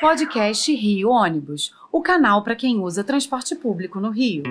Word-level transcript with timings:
Podcast 0.00 0.74
Rio 0.74 1.08
Ônibus, 1.08 1.72
o 1.90 2.02
canal 2.02 2.42
para 2.42 2.56
quem 2.56 2.80
usa 2.80 3.04
transporte 3.04 3.54
público 3.54 4.00
no 4.00 4.10
Rio. 4.10 4.42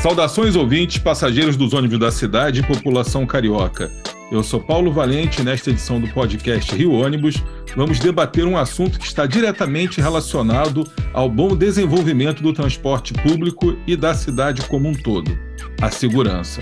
Saudações 0.00 0.54
ouvintes, 0.54 0.98
passageiros 0.98 1.56
dos 1.56 1.74
ônibus 1.74 1.98
da 1.98 2.12
cidade 2.12 2.60
e 2.60 2.66
população 2.66 3.26
carioca. 3.26 3.90
Eu 4.30 4.42
sou 4.42 4.60
Paulo 4.60 4.92
Valente 4.92 5.40
e 5.40 5.44
nesta 5.44 5.70
edição 5.70 5.98
do 5.98 6.06
podcast 6.08 6.74
Rio 6.74 6.92
Ônibus 6.92 7.42
vamos 7.74 7.98
debater 7.98 8.44
um 8.44 8.58
assunto 8.58 8.98
que 8.98 9.06
está 9.06 9.24
diretamente 9.24 10.02
relacionado 10.02 10.84
ao 11.14 11.30
bom 11.30 11.56
desenvolvimento 11.56 12.42
do 12.42 12.52
transporte 12.52 13.14
público 13.14 13.74
e 13.86 13.96
da 13.96 14.12
cidade 14.12 14.60
como 14.68 14.86
um 14.86 14.92
todo: 14.92 15.36
a 15.80 15.90
segurança. 15.90 16.60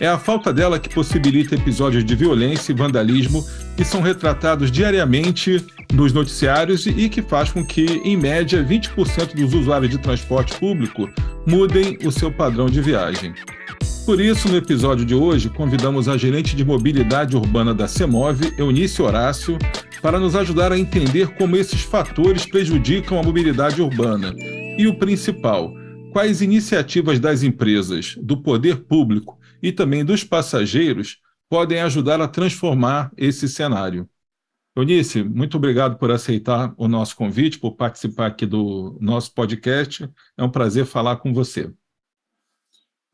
É 0.00 0.08
a 0.08 0.18
falta 0.18 0.54
dela 0.54 0.78
que 0.78 0.88
possibilita 0.88 1.54
episódios 1.54 2.02
de 2.02 2.14
violência 2.14 2.72
e 2.72 2.74
vandalismo 2.74 3.46
que 3.76 3.84
são 3.84 4.00
retratados 4.00 4.70
diariamente 4.70 5.64
nos 5.92 6.14
noticiários 6.14 6.86
e 6.86 7.10
que 7.10 7.20
faz 7.20 7.50
com 7.50 7.64
que, 7.64 8.00
em 8.04 8.16
média, 8.16 8.64
20% 8.64 9.34
dos 9.34 9.52
usuários 9.52 9.90
de 9.90 9.98
transporte 9.98 10.54
público 10.58 11.10
mudem 11.46 11.98
o 12.04 12.10
seu 12.10 12.32
padrão 12.32 12.66
de 12.66 12.80
viagem. 12.80 13.34
Por 14.06 14.20
isso, 14.20 14.48
no 14.48 14.56
episódio 14.56 15.04
de 15.04 15.16
hoje, 15.16 15.50
convidamos 15.50 16.08
a 16.08 16.16
gerente 16.16 16.54
de 16.54 16.64
mobilidade 16.64 17.36
urbana 17.36 17.74
da 17.74 17.88
CEMOV, 17.88 18.54
Eunice 18.56 19.02
Horácio, 19.02 19.58
para 20.00 20.20
nos 20.20 20.36
ajudar 20.36 20.70
a 20.70 20.78
entender 20.78 21.34
como 21.34 21.56
esses 21.56 21.82
fatores 21.82 22.46
prejudicam 22.46 23.18
a 23.18 23.22
mobilidade 23.24 23.82
urbana. 23.82 24.32
E 24.78 24.86
o 24.86 24.96
principal, 24.96 25.74
quais 26.12 26.40
iniciativas 26.40 27.18
das 27.18 27.42
empresas, 27.42 28.14
do 28.22 28.40
poder 28.40 28.84
público 28.84 29.40
e 29.60 29.72
também 29.72 30.04
dos 30.04 30.22
passageiros 30.22 31.18
podem 31.50 31.80
ajudar 31.80 32.20
a 32.20 32.28
transformar 32.28 33.10
esse 33.16 33.48
cenário. 33.48 34.08
Eunice, 34.76 35.24
muito 35.24 35.56
obrigado 35.56 35.98
por 35.98 36.12
aceitar 36.12 36.72
o 36.76 36.86
nosso 36.86 37.16
convite, 37.16 37.58
por 37.58 37.72
participar 37.72 38.26
aqui 38.26 38.46
do 38.46 38.96
nosso 39.00 39.34
podcast. 39.34 40.08
É 40.36 40.44
um 40.44 40.50
prazer 40.50 40.86
falar 40.86 41.16
com 41.16 41.34
você. 41.34 41.72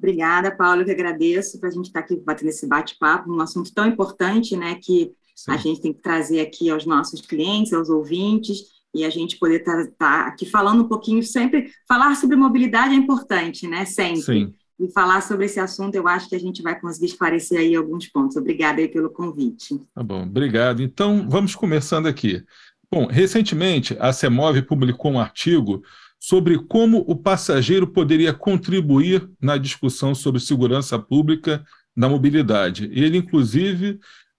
Obrigada, 0.02 0.50
Paulo, 0.50 0.80
eu 0.80 0.84
que 0.84 0.90
agradeço 0.90 1.60
para 1.60 1.68
a 1.68 1.72
gente 1.72 1.86
estar 1.86 2.00
aqui 2.00 2.16
batendo 2.16 2.48
esse 2.48 2.66
bate-papo, 2.66 3.32
um 3.32 3.40
assunto 3.40 3.72
tão 3.72 3.86
importante, 3.86 4.56
né, 4.56 4.74
que 4.82 5.12
Sim. 5.36 5.52
a 5.52 5.56
gente 5.56 5.80
tem 5.80 5.92
que 5.92 6.02
trazer 6.02 6.40
aqui 6.40 6.68
aos 6.68 6.84
nossos 6.84 7.20
clientes, 7.20 7.72
aos 7.72 7.88
ouvintes, 7.88 8.64
e 8.92 9.04
a 9.04 9.10
gente 9.10 9.38
poder 9.38 9.60
estar 9.60 9.86
tá, 9.86 9.92
tá 9.96 10.26
aqui 10.26 10.44
falando 10.44 10.82
um 10.82 10.88
pouquinho, 10.88 11.22
sempre, 11.22 11.70
falar 11.86 12.16
sobre 12.16 12.34
mobilidade 12.34 12.92
é 12.92 12.96
importante, 12.96 13.68
né, 13.68 13.84
sempre. 13.84 14.22
Sim. 14.22 14.54
E 14.80 14.90
falar 14.90 15.22
sobre 15.22 15.46
esse 15.46 15.60
assunto, 15.60 15.94
eu 15.94 16.08
acho 16.08 16.28
que 16.28 16.34
a 16.34 16.40
gente 16.40 16.62
vai 16.62 16.78
conseguir 16.80 17.06
esclarecer 17.06 17.60
aí 17.60 17.76
alguns 17.76 18.08
pontos. 18.08 18.36
Obrigada 18.36 18.80
aí 18.80 18.88
pelo 18.88 19.08
convite. 19.08 19.80
Tá 19.94 20.02
bom, 20.02 20.24
obrigado. 20.24 20.82
Então, 20.82 21.28
vamos 21.30 21.54
começando 21.54 22.08
aqui. 22.08 22.42
Bom, 22.90 23.06
recentemente, 23.06 23.96
a 24.00 24.12
CEMOV 24.12 24.62
publicou 24.62 25.12
um 25.12 25.20
artigo 25.20 25.84
sobre 26.22 26.56
como 26.56 26.98
o 27.08 27.16
passageiro 27.16 27.84
poderia 27.84 28.32
contribuir 28.32 29.28
na 29.40 29.56
discussão 29.56 30.14
sobre 30.14 30.38
segurança 30.38 30.96
pública 30.96 31.66
na 31.96 32.08
mobilidade. 32.08 32.88
Ele, 32.92 33.18
inclusive, 33.18 33.98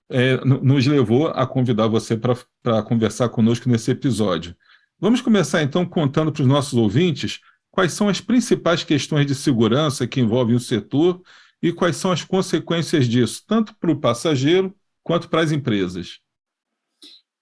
é, 0.09 0.37
nos 0.45 0.87
levou 0.87 1.27
a 1.27 1.45
convidar 1.45 1.87
você 1.87 2.15
para 2.15 2.81
conversar 2.83 3.27
conosco 3.27 3.67
nesse 3.67 3.91
episódio. 3.91 4.55
Vamos 4.97 5.19
começar, 5.19 5.61
então, 5.61 5.85
contando 5.85 6.31
para 6.31 6.43
os 6.43 6.47
nossos 6.47 6.73
ouvintes 6.75 7.41
quais 7.69 7.91
são 7.91 8.07
as 8.07 8.21
principais 8.21 8.85
questões 8.85 9.25
de 9.25 9.35
segurança 9.35 10.07
que 10.07 10.21
envolvem 10.21 10.55
o 10.55 10.61
setor 10.61 11.21
e 11.61 11.73
quais 11.73 11.97
são 11.97 12.13
as 12.13 12.23
consequências 12.23 13.09
disso, 13.09 13.43
tanto 13.45 13.75
para 13.75 13.91
o 13.91 13.99
passageiro 13.99 14.73
quanto 15.03 15.27
para 15.27 15.41
as 15.41 15.51
empresas. 15.51 16.22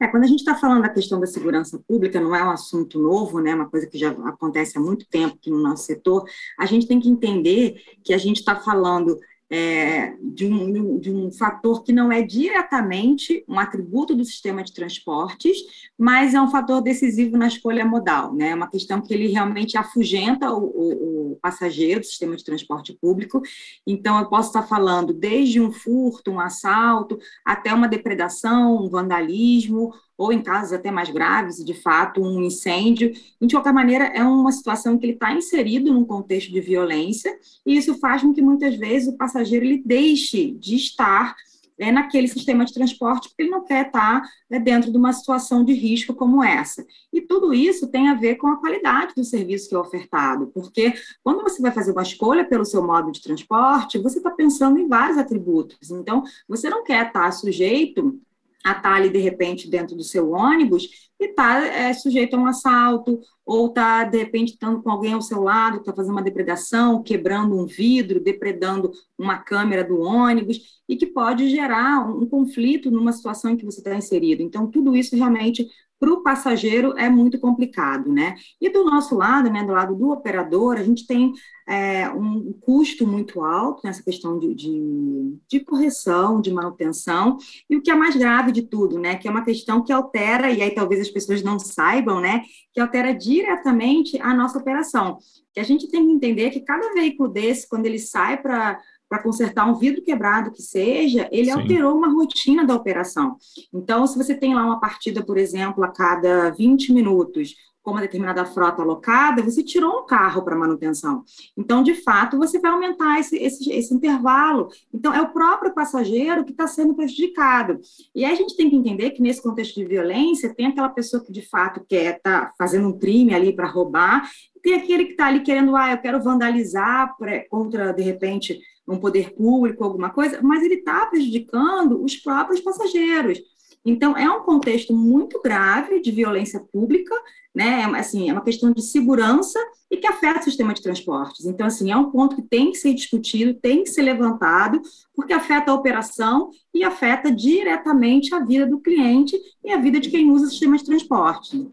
É, 0.02 0.08
quando 0.08 0.24
a 0.24 0.28
gente 0.28 0.40
está 0.40 0.56
falando 0.56 0.82
da 0.82 0.90
questão 0.90 1.20
da 1.20 1.28
segurança 1.28 1.78
pública, 1.88 2.20
não 2.20 2.36
é 2.36 2.44
um 2.44 2.50
assunto 2.50 3.00
novo, 3.00 3.40
né, 3.40 3.54
uma 3.54 3.70
coisa 3.70 3.86
que 3.86 4.00
já 4.00 4.10
acontece 4.10 4.76
há 4.76 4.82
muito 4.82 5.08
tempo 5.08 5.36
aqui 5.36 5.52
no 5.52 5.62
nosso 5.62 5.84
setor, 5.84 6.26
a 6.58 6.66
gente 6.66 6.88
tem 6.88 7.00
que 7.00 7.08
entender 7.08 7.80
que 8.04 8.12
a 8.12 8.18
gente 8.18 8.38
está 8.38 8.56
falando 8.56 9.20
é, 9.52 10.16
de, 10.22 10.46
um, 10.46 10.98
de 10.98 11.12
um 11.12 11.30
fator 11.30 11.84
que 11.84 11.92
não 11.92 12.10
é 12.10 12.22
diretamente 12.22 13.44
um 13.50 13.60
atributo 13.60 14.16
do 14.16 14.24
sistema 14.24 14.64
de 14.64 14.74
transportes, 14.74 15.58
mas 15.98 16.34
é 16.34 16.42
um 16.42 16.50
fator 16.50 16.82
decisivo 16.82 17.38
na 17.38 17.48
escolha 17.48 17.86
modal, 17.86 18.34
né? 18.34 18.52
É 18.52 18.56
uma 18.56 18.70
questão 18.70 19.02
que 19.02 19.14
ele 19.14 19.28
realmente 19.28 19.78
afugenta 19.78 20.54
o, 20.54 20.64
o, 20.64 21.32
o 21.34 21.36
passageiro 21.42 22.00
do 22.00 22.06
sistema 22.06 22.38
de 22.38 22.46
transporte 22.46 22.94
público. 22.94 23.42
Então, 23.86 24.18
eu 24.20 24.30
posso 24.30 24.48
estar 24.50 24.64
falando 24.64 25.12
desde 25.12 25.60
um 25.60 25.70
furto, 25.70 26.32
um 26.32 26.40
assalto, 26.40 27.20
até 27.46 27.74
uma 27.74 27.90
depredação, 27.90 28.78
um 28.78 28.90
vandalismo, 28.90 29.94
ou 30.22 30.32
em 30.32 30.44
casos 30.44 30.72
até 30.72 30.92
mais 30.92 31.10
graves, 31.10 31.66
de 31.66 31.74
fato, 31.74 32.22
um 32.22 32.44
incêndio. 32.44 33.12
De 33.42 33.56
qualquer 33.56 33.74
maneira, 33.74 34.06
é 34.06 34.24
uma 34.24 34.52
situação 34.52 34.96
que 34.96 35.06
ele 35.06 35.14
está 35.14 35.34
inserido 35.34 35.92
num 35.92 36.06
contexto 36.06 36.52
de 36.52 36.62
violência, 36.62 37.36
e 37.66 37.76
isso 37.76 37.98
faz 37.98 38.22
com 38.22 38.32
que 38.32 38.42
muitas 38.42 38.76
vezes 38.76 39.08
o 39.08 39.18
passageiro 39.18 39.66
ele 39.66 39.82
deixe 39.84 40.52
de 40.52 40.76
estar 40.76 41.36
é, 41.80 41.92
naquele 41.92 42.28
sistema 42.28 42.64
de 42.64 42.72
transporte, 42.72 43.30
porque 43.30 43.42
ele 43.42 43.50
não 43.50 43.66
quer 43.66 43.88
estar 43.88 44.22
né, 44.48 44.60
dentro 44.60 44.92
de 44.92 44.98
uma 44.98 45.12
situação 45.12 45.66
de 45.66 45.74
risco 45.74 46.14
como 46.14 46.44
essa. 46.44 46.86
E 47.12 47.22
tudo 47.22 47.52
isso 47.52 47.88
tem 47.88 48.08
a 48.08 48.14
ver 48.14 48.36
com 48.36 48.46
a 48.46 48.58
qualidade 48.58 49.16
do 49.16 49.24
serviço 49.24 49.70
que 49.70 49.74
é 49.74 49.80
ofertado, 49.80 50.52
porque 50.54 50.94
quando 51.24 51.42
você 51.42 51.60
vai 51.60 51.72
fazer 51.72 51.94
uma 51.94 52.04
escolha 52.04 52.46
pelo 52.46 52.64
seu 52.64 52.86
modo 52.86 53.12
de 53.12 53.24
transporte, 53.24 53.98
você 53.98 54.20
está 54.20 54.30
pensando 54.30 54.78
em 54.78 54.88
vários 54.88 55.18
atributos. 55.18 55.90
Então, 55.90 56.24
você 56.48 56.70
não 56.70 56.84
quer 56.84 57.08
estar 57.08 57.32
sujeito 57.32 58.22
a 58.64 58.72
estar 58.72 58.94
ali, 58.94 59.10
de 59.10 59.20
repente, 59.20 59.70
dentro 59.70 59.96
do 59.96 60.04
seu 60.04 60.32
ônibus 60.32 60.88
e 61.20 61.26
está 61.26 61.66
é, 61.66 61.94
sujeito 61.94 62.36
a 62.36 62.40
um 62.40 62.46
assalto, 62.46 63.20
ou 63.46 63.68
está, 63.68 64.04
de 64.04 64.18
repente, 64.18 64.54
estando 64.54 64.82
com 64.82 64.90
alguém 64.90 65.14
ao 65.14 65.22
seu 65.22 65.42
lado, 65.42 65.78
está 65.78 65.94
fazendo 65.94 66.14
uma 66.14 66.24
depredação, 66.24 67.04
quebrando 67.04 67.56
um 67.56 67.66
vidro, 67.66 68.20
depredando 68.20 68.92
uma 69.18 69.38
câmera 69.38 69.84
do 69.84 70.00
ônibus, 70.00 70.82
e 70.88 70.96
que 70.96 71.06
pode 71.06 71.50
gerar 71.50 72.08
um, 72.08 72.24
um 72.24 72.26
conflito 72.26 72.90
numa 72.90 73.12
situação 73.12 73.52
em 73.52 73.58
que 73.58 73.66
você 73.66 73.80
está 73.80 73.96
inserido. 73.96 74.42
Então, 74.42 74.70
tudo 74.70 74.96
isso 74.96 75.16
realmente 75.16 75.68
para 76.02 76.12
o 76.12 76.24
passageiro 76.24 76.98
é 76.98 77.08
muito 77.12 77.40
complicado, 77.40 78.12
né? 78.12 78.36
E 78.60 78.72
do 78.72 78.84
nosso 78.84 79.16
lado, 79.16 79.52
né, 79.52 79.64
do 79.64 79.72
lado 79.72 79.96
do 79.96 80.10
operador, 80.10 80.78
a 80.78 80.84
gente 80.84 81.06
tem 81.06 81.32
é, 81.70 82.10
um 82.10 82.52
custo 82.60 83.06
muito 83.06 83.44
alto 83.44 83.82
nessa 83.84 84.02
questão 84.02 84.40
de, 84.40 84.56
de, 84.56 85.38
de, 85.48 85.60
correção, 85.60 86.42
de 86.42 86.52
manutenção, 86.52 87.38
e 87.70 87.78
o 87.78 87.84
que 87.84 87.92
é 87.92 87.94
mais 87.94 88.16
grave 88.16 88.52
de 88.52 88.64
tudo, 88.64 88.98
né, 88.98 89.16
que 89.16 89.28
é 89.28 89.32
uma 89.32 89.46
questão 89.46 89.84
que 89.84 89.94
altera, 89.94 90.50
e 90.50 90.64
aí 90.64 90.72
talvez 90.72 91.02
as 91.02 91.10
pessoas 91.10 91.44
não 91.44 91.60
saibam, 91.60 92.20
né, 92.20 92.42
que 92.74 92.80
altera 92.80 93.14
diretamente 93.14 94.20
a 94.20 94.34
nossa 94.34 94.58
operação. 94.58 95.20
Que 95.54 95.60
a 95.60 95.64
gente 95.64 95.88
tem 95.88 96.08
que 96.08 96.14
entender 96.14 96.50
que 96.50 96.62
cada 96.62 96.94
veículo 96.94 97.30
desse, 97.30 97.70
quando 97.70 97.86
ele 97.86 98.00
sai 98.00 98.42
para 98.42 98.82
para 99.12 99.22
consertar 99.22 99.70
um 99.70 99.76
vidro 99.76 100.02
quebrado 100.02 100.54
que 100.54 100.62
seja, 100.62 101.28
ele 101.34 101.52
Sim. 101.52 101.60
alterou 101.60 101.98
uma 101.98 102.08
rotina 102.08 102.64
da 102.64 102.74
operação. 102.74 103.36
Então, 103.74 104.08
se 104.08 104.18
você 104.18 104.34
tem 104.34 104.56
lá 104.56 104.64
uma 104.64 104.80
partida, 104.80 105.22
por 105.22 105.38
exemplo, 105.38 105.84
a 105.84 105.90
cada 105.90 106.50
20 106.52 106.94
minutos, 106.94 107.54
com 107.84 107.92
uma 107.92 108.00
determinada 108.00 108.46
frota 108.46 108.82
alocada, 108.82 109.42
você 109.42 109.62
tirou 109.62 110.00
um 110.00 110.06
carro 110.06 110.44
para 110.44 110.56
manutenção. 110.56 111.26
Então, 111.58 111.84
de 111.84 111.94
fato, 111.94 112.38
você 112.38 112.58
vai 112.58 112.72
aumentar 112.72 113.20
esse, 113.20 113.36
esse, 113.36 113.70
esse 113.72 113.94
intervalo. 113.94 114.70
Então, 114.94 115.14
é 115.14 115.22
o 115.22 115.34
próprio 115.34 115.74
passageiro 115.74 116.46
que 116.46 116.52
está 116.52 116.68
sendo 116.68 116.94
prejudicado. 116.94 117.82
E 118.16 118.24
aí 118.24 118.32
a 118.32 118.36
gente 118.36 118.56
tem 118.56 118.70
que 118.70 118.78
entender 118.78 119.12
que, 119.12 119.22
nesse 119.22 119.42
contexto 119.42 119.76
de 119.76 119.86
violência, 119.86 120.54
tem 120.56 120.68
aquela 120.68 120.90
pessoa 120.90 121.22
que, 121.22 121.34
de 121.34 121.42
fato, 121.42 121.84
quer 121.86 122.16
estar 122.16 122.46
tá 122.46 122.54
fazendo 122.58 122.88
um 122.88 122.98
crime 122.98 123.34
ali 123.34 123.54
para 123.54 123.68
roubar, 123.68 124.30
e 124.56 124.60
tem 124.62 124.76
aquele 124.76 125.06
que 125.06 125.12
está 125.12 125.28
ali 125.28 125.42
querendo, 125.42 125.76
ah, 125.76 125.92
eu 125.92 125.98
quero 125.98 126.24
vandalizar 126.24 127.14
contra, 127.50 127.92
de 127.92 128.04
repente, 128.04 128.60
um 128.92 129.00
poder 129.00 129.34
público, 129.34 129.84
alguma 129.84 130.10
coisa, 130.10 130.42
mas 130.42 130.64
ele 130.64 130.76
está 130.76 131.06
prejudicando 131.06 132.04
os 132.04 132.16
próprios 132.16 132.60
passageiros. 132.60 133.40
Então, 133.84 134.16
é 134.16 134.30
um 134.30 134.44
contexto 134.44 134.94
muito 134.94 135.42
grave 135.42 136.02
de 136.02 136.12
violência 136.12 136.60
pública, 136.72 137.16
né? 137.54 137.82
É, 137.82 138.00
assim, 138.00 138.30
é 138.30 138.34
uma 138.34 138.44
questão 138.44 138.72
de 138.72 138.82
segurança 138.82 139.60
e 139.90 139.98
que 139.98 140.08
afeta 140.08 140.40
o 140.40 140.44
sistema 140.44 140.74
de 140.74 140.82
transportes. 140.82 141.46
Então, 141.46 141.68
assim, 141.68 141.92
é 141.92 141.98
um 141.98 142.12
ponto 142.12 142.36
que 142.36 142.44
tem 142.44 142.72
que 142.72 142.78
ser 142.78 142.94
discutido, 142.94 143.54
tem 143.54 143.84
que 143.84 143.90
ser 143.90 144.04
levantado, 144.04 144.82
porque 145.16 145.34
afeta 145.34 145.72
a 145.72 145.74
operação 145.74 146.50
e 146.74 146.84
afeta 146.84 147.32
diretamente 147.32 148.34
a 148.34 148.40
vida 148.40 148.66
do 148.66 148.80
cliente 148.80 149.38
e 149.64 149.72
a 149.72 149.78
vida 149.78 150.00
de 150.00 150.10
quem 150.10 150.30
usa 150.32 150.46
o 150.46 150.50
sistema 150.50 150.78
de 150.78 150.86
transporte. 150.86 151.68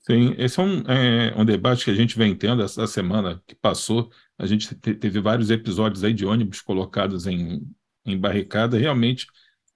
Sim, 0.00 0.34
esse 0.36 0.60
é 0.60 0.62
um, 0.62 0.82
é 0.86 1.34
um 1.34 1.44
debate 1.46 1.86
que 1.86 1.90
a 1.90 1.94
gente 1.94 2.18
vem 2.18 2.36
tendo 2.36 2.62
essa 2.62 2.86
semana 2.86 3.42
que 3.46 3.54
passou 3.54 4.10
a 4.38 4.46
gente 4.46 4.74
teve 4.74 5.20
vários 5.20 5.50
episódios 5.50 6.04
aí 6.04 6.12
de 6.12 6.26
ônibus 6.26 6.60
colocados 6.60 7.26
em, 7.26 7.62
em 8.04 8.18
barricada, 8.18 8.78
realmente 8.78 9.26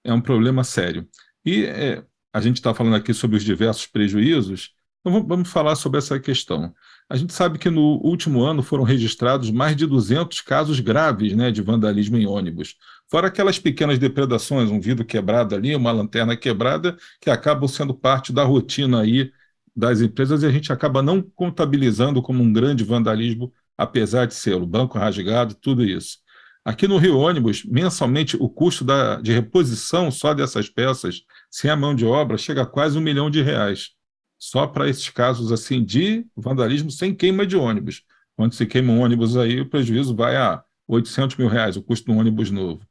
é 0.03 0.13
um 0.13 0.21
problema 0.21 0.63
sério. 0.63 1.07
E 1.45 1.65
é, 1.65 2.03
a 2.33 2.41
gente 2.41 2.57
está 2.57 2.73
falando 2.73 2.95
aqui 2.95 3.13
sobre 3.13 3.37
os 3.37 3.43
diversos 3.43 3.87
prejuízos, 3.87 4.73
Então, 5.01 5.25
vamos 5.25 5.49
falar 5.49 5.75
sobre 5.75 5.97
essa 5.97 6.19
questão. 6.19 6.73
A 7.09 7.15
gente 7.15 7.33
sabe 7.33 7.57
que 7.57 7.69
no 7.69 7.97
último 8.03 8.43
ano 8.43 8.61
foram 8.61 8.83
registrados 8.83 9.49
mais 9.49 9.75
de 9.75 9.85
200 9.87 10.41
casos 10.41 10.79
graves 10.79 11.33
né, 11.35 11.51
de 11.51 11.61
vandalismo 11.61 12.17
em 12.17 12.27
ônibus. 12.27 12.75
Fora 13.09 13.27
aquelas 13.27 13.57
pequenas 13.57 13.97
depredações, 13.97 14.69
um 14.69 14.79
vidro 14.79 15.05
quebrado 15.05 15.55
ali, 15.55 15.75
uma 15.75 15.91
lanterna 15.91 16.37
quebrada, 16.37 16.97
que 17.19 17.29
acabam 17.29 17.67
sendo 17.67 17.93
parte 17.95 18.31
da 18.31 18.43
rotina 18.43 19.01
aí 19.01 19.31
das 19.75 20.01
empresas 20.01 20.43
e 20.43 20.45
a 20.45 20.51
gente 20.51 20.71
acaba 20.71 21.01
não 21.01 21.21
contabilizando 21.21 22.21
como 22.21 22.43
um 22.43 22.51
grande 22.53 22.83
vandalismo, 22.83 23.51
apesar 23.79 24.25
de 24.25 24.33
ser 24.33 24.55
o 24.55 24.65
banco 24.65 24.99
rasgado, 24.99 25.55
tudo 25.55 25.85
isso. 25.85 26.17
Aqui 26.65 26.85
no 26.85 26.97
Rio 26.97 27.17
Ônibus, 27.17 27.63
mensalmente, 27.63 28.35
o 28.37 28.49
custo 28.49 28.83
da, 28.83 29.21
de 29.21 29.31
reposição 29.31 30.11
só 30.11 30.33
dessas 30.33 30.67
peças, 30.67 31.21
sem 31.49 31.71
a 31.71 31.77
mão 31.77 31.95
de 31.95 32.05
obra, 32.05 32.37
chega 32.37 32.63
a 32.63 32.65
quase 32.65 32.97
um 32.97 33.01
milhão 33.01 33.29
de 33.29 33.41
reais. 33.41 33.91
Só 34.37 34.67
para 34.67 34.89
esses 34.89 35.09
casos 35.09 35.49
assim 35.49 35.81
de 35.81 36.25
vandalismo 36.35 36.91
sem 36.91 37.15
queima 37.15 37.47
de 37.47 37.55
ônibus. 37.55 38.03
Quando 38.35 38.53
se 38.53 38.65
queima 38.65 38.91
um 38.91 38.99
ônibus 38.99 39.37
aí, 39.37 39.61
o 39.61 39.69
prejuízo 39.69 40.13
vai 40.13 40.35
a 40.35 40.61
800 40.85 41.37
mil 41.37 41.47
reais, 41.47 41.77
o 41.77 41.81
custo 41.81 42.05
de 42.05 42.11
um 42.11 42.19
ônibus 42.19 42.51
novo. 42.51 42.85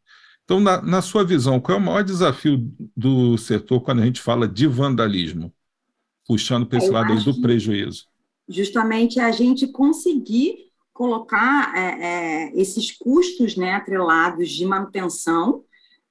Então, 0.44 0.58
na, 0.58 0.80
na 0.80 1.02
sua 1.02 1.22
visão, 1.22 1.60
qual 1.60 1.76
é 1.76 1.80
o 1.80 1.84
maior 1.84 2.02
desafio 2.02 2.72
do 2.96 3.36
setor 3.36 3.82
quando 3.82 4.00
a 4.00 4.06
gente 4.06 4.22
fala 4.22 4.48
de 4.48 4.66
vandalismo? 4.66 5.52
Puxando 6.26 6.64
para 6.64 6.78
esse 6.78 6.90
lado 6.90 7.12
aí 7.12 7.22
do 7.22 7.38
prejuízo. 7.42 8.06
Justamente 8.48 9.20
a 9.20 9.30
gente 9.30 9.66
conseguir 9.66 10.67
colocar 10.98 11.72
é, 11.76 11.80
é, 11.80 12.60
esses 12.60 12.90
custos 12.90 13.56
né, 13.56 13.72
atrelados 13.72 14.50
de 14.50 14.66
manutenção 14.66 15.62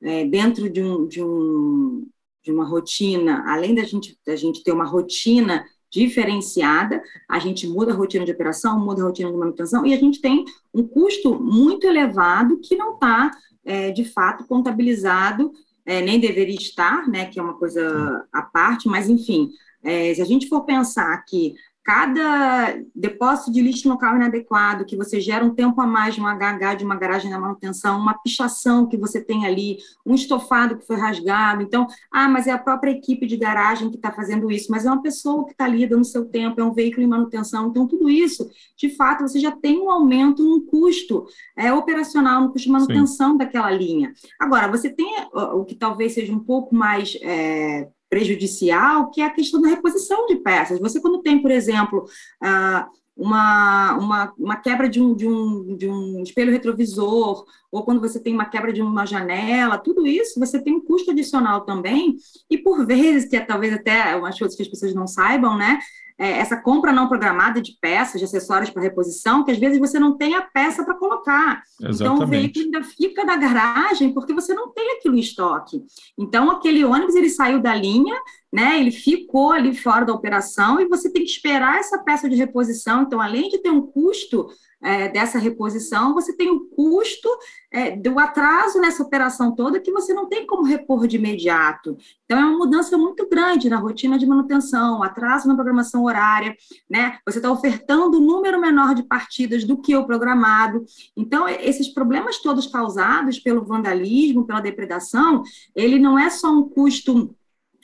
é, 0.01 0.23
dentro 0.23 0.69
de, 0.69 0.81
um, 0.81 1.05
de, 1.05 1.21
um, 1.21 2.07
de 2.41 2.53
uma 2.53 2.63
rotina, 2.63 3.43
além 3.47 3.75
da 3.75 3.83
gente, 3.83 4.17
da 4.25 4.37
gente 4.37 4.63
ter 4.63 4.71
uma 4.71 4.85
rotina 4.85 5.65
diferenciada, 5.91 7.03
a 7.27 7.37
gente 7.37 7.67
muda 7.67 7.91
a 7.91 7.95
rotina 7.95 8.23
de 8.23 8.31
operação, 8.31 8.79
muda 8.79 9.01
a 9.01 9.05
rotina 9.07 9.29
de 9.29 9.37
manutenção, 9.37 9.85
e 9.85 9.93
a 9.93 9.97
gente 9.97 10.21
tem 10.21 10.45
um 10.73 10.87
custo 10.87 11.37
muito 11.37 11.85
elevado 11.85 12.57
que 12.61 12.77
não 12.77 12.93
está, 12.93 13.29
é, 13.65 13.91
de 13.91 14.05
fato, 14.05 14.47
contabilizado, 14.47 15.51
é, 15.85 16.01
nem 16.01 16.17
deveria 16.17 16.55
estar, 16.55 17.09
né, 17.09 17.25
que 17.25 17.37
é 17.37 17.43
uma 17.43 17.55
coisa 17.55 18.25
à 18.31 18.41
parte, 18.41 18.87
mas, 18.87 19.09
enfim, 19.09 19.51
é, 19.83 20.13
se 20.13 20.21
a 20.21 20.25
gente 20.25 20.47
for 20.47 20.61
pensar 20.63 21.17
que 21.25 21.55
cada 21.87 22.77
depósito 22.93 23.49
de 23.49 23.61
lixo 23.61 23.87
local 23.87 24.17
inadequado, 24.17 24.83
que 24.83 24.97
você 24.97 25.21
gera 25.21 25.45
um 25.45 25.55
tempo 25.55 25.79
a 25.79 25.87
mais 25.87 26.15
de 26.15 26.19
um 26.21 26.27
HH 26.27 26.75
de 26.79 26.83
uma 26.83 26.97
garagem 26.97 27.31
da 27.31 27.39
manutenção, 27.39 27.97
uma 27.97 28.13
pichação 28.21 28.85
que 28.85 28.97
você 28.97 29.23
tem 29.23 29.45
ali, 29.45 29.77
um 30.05 30.13
estofado 30.13 30.77
que 30.77 30.85
foi 30.85 30.97
rasgado. 30.97 31.63
Então, 31.63 31.87
ah, 32.11 32.27
mas 32.27 32.45
é 32.45 32.51
a 32.51 32.57
própria 32.57 32.91
equipe 32.91 33.25
de 33.25 33.37
garagem 33.37 33.89
que 33.89 33.95
está 33.95 34.11
fazendo 34.11 34.51
isso, 34.51 34.69
mas 34.69 34.85
é 34.85 34.89
uma 34.91 35.01
pessoa 35.01 35.45
que 35.45 35.51
está 35.51 35.63
ali 35.63 35.87
dando 35.87 36.03
seu 36.03 36.25
tempo, 36.25 36.59
é 36.59 36.63
um 36.65 36.73
veículo 36.73 37.03
em 37.03 37.09
manutenção. 37.09 37.69
Então, 37.69 37.87
tudo 37.87 38.09
isso, 38.09 38.49
de 38.75 38.89
fato, 38.89 39.21
você 39.21 39.39
já 39.39 39.53
tem 39.53 39.79
um 39.79 39.89
aumento 39.89 40.43
no 40.43 40.63
custo 40.63 41.25
é, 41.55 41.71
operacional, 41.71 42.41
no 42.41 42.51
custo 42.51 42.67
de 42.67 42.73
manutenção 42.73 43.31
Sim. 43.31 43.37
daquela 43.37 43.71
linha. 43.71 44.11
Agora, 44.37 44.67
você 44.67 44.89
tem 44.89 45.07
o 45.31 45.63
que 45.63 45.73
talvez 45.73 46.15
seja 46.15 46.33
um 46.33 46.39
pouco 46.39 46.75
mais. 46.75 47.17
É, 47.21 47.87
prejudicial, 48.09 49.09
que 49.11 49.21
é 49.21 49.25
a 49.25 49.33
questão 49.33 49.61
da 49.61 49.69
reposição 49.69 50.25
de 50.27 50.37
peças. 50.37 50.79
Você, 50.79 50.99
quando 50.99 51.21
tem, 51.21 51.41
por 51.41 51.51
exemplo, 51.51 52.05
ah, 52.41 52.87
uma, 53.17 53.97
uma, 53.97 54.33
uma 54.37 54.55
quebra 54.57 54.87
de 54.87 55.01
um, 55.01 55.15
de, 55.15 55.27
um, 55.27 55.75
de 55.75 55.89
um 55.89 56.21
espelho 56.21 56.51
retrovisor, 56.51 57.45
ou 57.71 57.83
quando 57.83 57.99
você 57.99 58.19
tem 58.19 58.33
uma 58.33 58.45
quebra 58.45 58.71
de 58.71 58.81
uma 58.81 59.05
janela, 59.05 59.77
tudo 59.77 60.05
isso 60.05 60.39
você 60.39 60.61
tem 60.61 60.75
um 60.75 60.81
custo 60.81 61.11
adicional 61.11 61.61
também, 61.61 62.15
e 62.49 62.57
por 62.57 62.85
vezes, 62.85 63.27
que 63.27 63.35
é 63.35 63.41
talvez 63.41 63.73
até 63.73 64.15
umas 64.15 64.37
coisas 64.37 64.55
que 64.55 64.61
as 64.61 64.69
pessoas 64.69 64.93
não 64.93 65.07
saibam, 65.07 65.57
né? 65.57 65.79
É, 66.19 66.39
essa 66.39 66.57
compra 66.57 66.91
não 66.91 67.07
programada 67.07 67.61
de 67.61 67.77
peças, 67.79 68.19
de 68.19 68.25
acessórios 68.25 68.69
para 68.69 68.81
reposição, 68.81 69.43
que 69.43 69.51
às 69.51 69.57
vezes 69.57 69.77
você 69.77 69.99
não 69.99 70.17
tem 70.17 70.35
a 70.35 70.41
peça 70.41 70.83
para 70.83 70.95
colocar. 70.95 71.61
Exatamente. 71.79 72.01
Então, 72.01 72.25
o 72.25 72.27
veículo 72.27 72.65
ainda 72.65 72.83
fica 72.83 73.23
na 73.23 73.37
garagem 73.37 74.13
porque 74.13 74.33
você 74.33 74.53
não 74.53 74.71
tem 74.71 74.97
aquilo 74.97 75.15
em 75.15 75.19
estoque. 75.19 75.81
Então, 76.17 76.49
aquele 76.49 76.83
ônibus, 76.83 77.15
ele 77.15 77.29
saiu 77.29 77.61
da 77.61 77.75
linha, 77.75 78.15
né, 78.51 78.79
ele 78.79 78.91
ficou 78.91 79.51
ali 79.51 79.75
fora 79.75 80.05
da 80.05 80.13
operação 80.13 80.79
e 80.79 80.87
você 80.87 81.11
tem 81.11 81.23
que 81.23 81.29
esperar 81.29 81.79
essa 81.79 81.99
peça 81.99 82.29
de 82.29 82.35
reposição. 82.35 83.03
Então, 83.03 83.19
além 83.19 83.49
de 83.49 83.57
ter 83.57 83.69
um 83.69 83.81
custo 83.81 84.47
é, 84.81 85.09
dessa 85.09 85.39
reposição, 85.39 86.13
você 86.13 86.35
tem 86.35 86.49
o 86.49 86.65
custo 86.65 87.27
é, 87.71 87.95
do 87.95 88.17
atraso 88.19 88.79
nessa 88.79 89.03
operação 89.03 89.53
toda 89.53 89.79
que 89.79 89.91
você 89.91 90.13
não 90.13 90.29
tem 90.29 90.45
como 90.45 90.63
repor 90.63 91.07
de 91.07 91.17
imediato. 91.17 91.97
Então, 92.25 92.39
é 92.39 92.45
uma 92.45 92.57
mudança 92.57 92.97
muito 92.97 93.27
grande 93.27 93.69
na 93.69 93.77
rotina 93.77 94.17
de 94.17 94.25
manutenção, 94.25 95.03
atraso 95.03 95.47
na 95.47 95.55
programação 95.55 96.03
horária, 96.03 96.55
né? 96.89 97.17
Você 97.25 97.39
está 97.39 97.51
ofertando 97.51 98.17
um 98.17 98.25
número 98.25 98.61
menor 98.61 98.93
de 98.93 99.03
partidas 99.03 99.63
do 99.63 99.81
que 99.81 99.95
o 99.95 100.05
programado. 100.05 100.85
Então, 101.15 101.49
esses 101.49 101.89
problemas 101.89 102.37
todos 102.37 102.67
causados 102.67 103.39
pelo 103.39 103.65
vandalismo, 103.65 104.45
pela 104.45 104.61
depredação, 104.61 105.43
ele 105.75 105.99
não 105.99 106.17
é 106.17 106.29
só 106.29 106.51
um 106.51 106.69
custo 106.69 107.35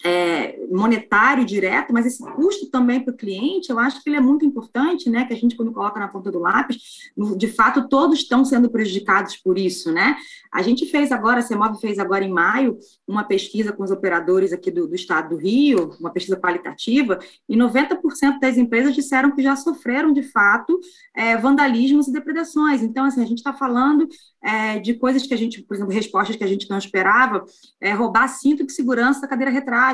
é, 0.03 0.59
monetário 0.69 1.45
direto, 1.45 1.93
mas 1.93 2.05
esse 2.05 2.21
custo 2.33 2.69
também 2.69 2.99
para 2.99 3.13
o 3.13 3.17
cliente, 3.17 3.69
eu 3.69 3.79
acho 3.79 4.03
que 4.03 4.09
ele 4.09 4.17
é 4.17 4.21
muito 4.21 4.45
importante, 4.45 5.09
né? 5.09 5.25
Que 5.25 5.33
a 5.33 5.37
gente, 5.37 5.55
quando 5.55 5.71
coloca 5.71 5.99
na 5.99 6.09
ponta 6.09 6.29
do 6.29 6.39
lápis, 6.39 7.11
de 7.37 7.47
fato, 7.47 7.87
todos 7.87 8.19
estão 8.19 8.43
sendo 8.43 8.69
prejudicados 8.69 9.37
por 9.37 9.57
isso, 9.57 9.91
né? 9.93 10.17
A 10.51 10.61
gente 10.61 10.85
fez 10.85 11.11
agora, 11.11 11.39
a 11.39 11.41
CEMOV 11.41 11.79
fez 11.79 11.99
agora 11.99 12.25
em 12.25 12.31
maio, 12.31 12.77
uma 13.07 13.23
pesquisa 13.23 13.71
com 13.71 13.83
os 13.83 13.91
operadores 13.91 14.51
aqui 14.51 14.69
do, 14.69 14.87
do 14.87 14.95
estado 14.95 15.29
do 15.29 15.37
Rio, 15.37 15.95
uma 15.99 16.11
pesquisa 16.11 16.37
qualitativa, 16.37 17.17
e 17.47 17.55
90% 17.55 18.39
das 18.39 18.57
empresas 18.57 18.93
disseram 18.93 19.31
que 19.31 19.41
já 19.41 19.55
sofreram, 19.55 20.11
de 20.11 20.23
fato, 20.23 20.79
é, 21.15 21.37
vandalismos 21.37 22.07
e 22.07 22.11
depredações. 22.11 22.83
Então, 22.83 23.05
assim, 23.05 23.21
a 23.21 23.25
gente 23.25 23.37
está 23.37 23.53
falando 23.53 24.07
é, 24.43 24.79
de 24.79 24.93
coisas 24.93 25.25
que 25.25 25.33
a 25.33 25.37
gente, 25.37 25.61
por 25.61 25.75
exemplo, 25.75 25.93
respostas 25.93 26.35
que 26.35 26.43
a 26.43 26.47
gente 26.47 26.69
não 26.69 26.77
esperava, 26.77 27.45
é, 27.79 27.93
roubar 27.93 28.27
cinto 28.27 28.65
de 28.65 28.73
segurança 28.73 29.21
da 29.21 29.27
cadeira 29.27 29.51
retrátil, 29.51 29.92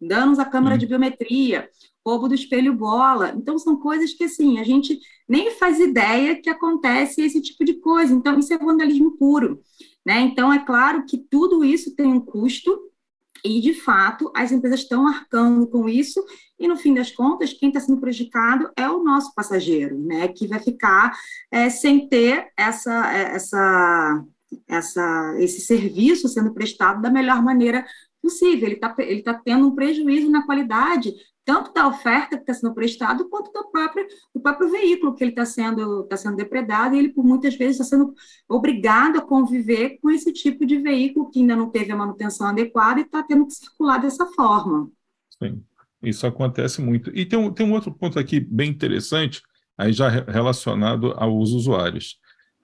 danos 0.00 0.38
à 0.38 0.44
câmera 0.44 0.74
hum. 0.74 0.78
de 0.78 0.86
biometria, 0.86 1.68
roubo 2.04 2.28
do 2.28 2.34
espelho 2.34 2.74
bola. 2.74 3.34
Então, 3.36 3.58
são 3.58 3.76
coisas 3.76 4.12
que, 4.12 4.24
assim, 4.24 4.58
a 4.58 4.64
gente 4.64 4.98
nem 5.28 5.50
faz 5.52 5.80
ideia 5.80 6.40
que 6.40 6.48
acontece 6.48 7.22
esse 7.22 7.40
tipo 7.40 7.64
de 7.64 7.74
coisa. 7.74 8.12
Então, 8.14 8.38
isso 8.38 8.52
é 8.54 8.58
vandalismo 8.58 9.16
puro. 9.16 9.60
Né? 10.04 10.20
Então, 10.20 10.52
é 10.52 10.64
claro 10.64 11.04
que 11.04 11.18
tudo 11.18 11.64
isso 11.64 11.96
tem 11.96 12.06
um 12.06 12.20
custo, 12.20 12.86
e, 13.44 13.60
de 13.60 13.74
fato, 13.74 14.32
as 14.34 14.50
empresas 14.50 14.80
estão 14.80 15.06
arcando 15.06 15.66
com 15.68 15.88
isso, 15.88 16.24
e 16.58 16.66
no 16.66 16.76
fim 16.76 16.94
das 16.94 17.10
contas, 17.10 17.52
quem 17.52 17.68
está 17.68 17.80
sendo 17.80 18.00
prejudicado 18.00 18.70
é 18.76 18.88
o 18.88 19.04
nosso 19.04 19.32
passageiro, 19.34 19.98
né? 19.98 20.28
Que 20.28 20.46
vai 20.46 20.58
ficar 20.58 21.16
é, 21.50 21.68
sem 21.70 22.08
ter 22.08 22.48
essa, 22.56 23.12
é, 23.12 23.36
essa, 23.36 24.24
essa, 24.66 25.36
esse 25.38 25.60
serviço 25.60 26.28
sendo 26.28 26.54
prestado 26.54 27.00
da 27.00 27.10
melhor 27.10 27.42
maneira 27.42 27.86
possível. 28.26 28.66
Ele 28.66 28.74
está 28.74 28.94
ele 28.98 29.22
tá 29.22 29.34
tendo 29.34 29.68
um 29.68 29.74
prejuízo 29.74 30.28
na 30.28 30.44
qualidade 30.44 31.14
tanto 31.46 31.72
da 31.72 31.86
oferta 31.86 32.36
que 32.36 32.42
está 32.42 32.52
sendo 32.52 32.74
prestado, 32.74 33.28
quanto 33.30 33.52
do 33.52 33.70
próprio, 33.70 34.04
do 34.34 34.40
próprio 34.40 34.68
veículo 34.68 35.14
que 35.14 35.22
ele 35.22 35.30
está 35.30 35.46
sendo, 35.46 36.02
tá 36.02 36.16
sendo 36.16 36.34
depredado, 36.34 36.96
e 36.96 36.98
ele, 36.98 37.10
por 37.10 37.24
muitas 37.24 37.56
vezes, 37.56 37.78
está 37.78 37.84
sendo 37.84 38.12
obrigado 38.48 39.18
a 39.18 39.22
conviver 39.22 39.96
com 40.02 40.10
esse 40.10 40.32
tipo 40.32 40.66
de 40.66 40.76
veículo 40.78 41.30
que 41.30 41.38
ainda 41.38 41.54
não 41.54 41.70
teve 41.70 41.92
a 41.92 41.96
manutenção 41.96 42.48
adequada 42.48 42.98
e 42.98 43.04
está 43.04 43.22
tendo 43.22 43.46
que 43.46 43.54
circular 43.54 43.98
dessa 43.98 44.26
forma. 44.26 44.90
Sim, 45.40 45.62
isso 46.02 46.26
acontece 46.26 46.82
muito. 46.82 47.16
E 47.16 47.24
tem 47.24 47.38
um, 47.38 47.52
tem 47.52 47.64
um 47.64 47.74
outro 47.74 47.94
ponto 47.94 48.18
aqui 48.18 48.40
bem 48.40 48.68
interessante, 48.68 49.40
aí 49.78 49.92
já 49.92 50.08
relacionado 50.08 51.12
aos 51.16 51.52
usuários. 51.52 52.18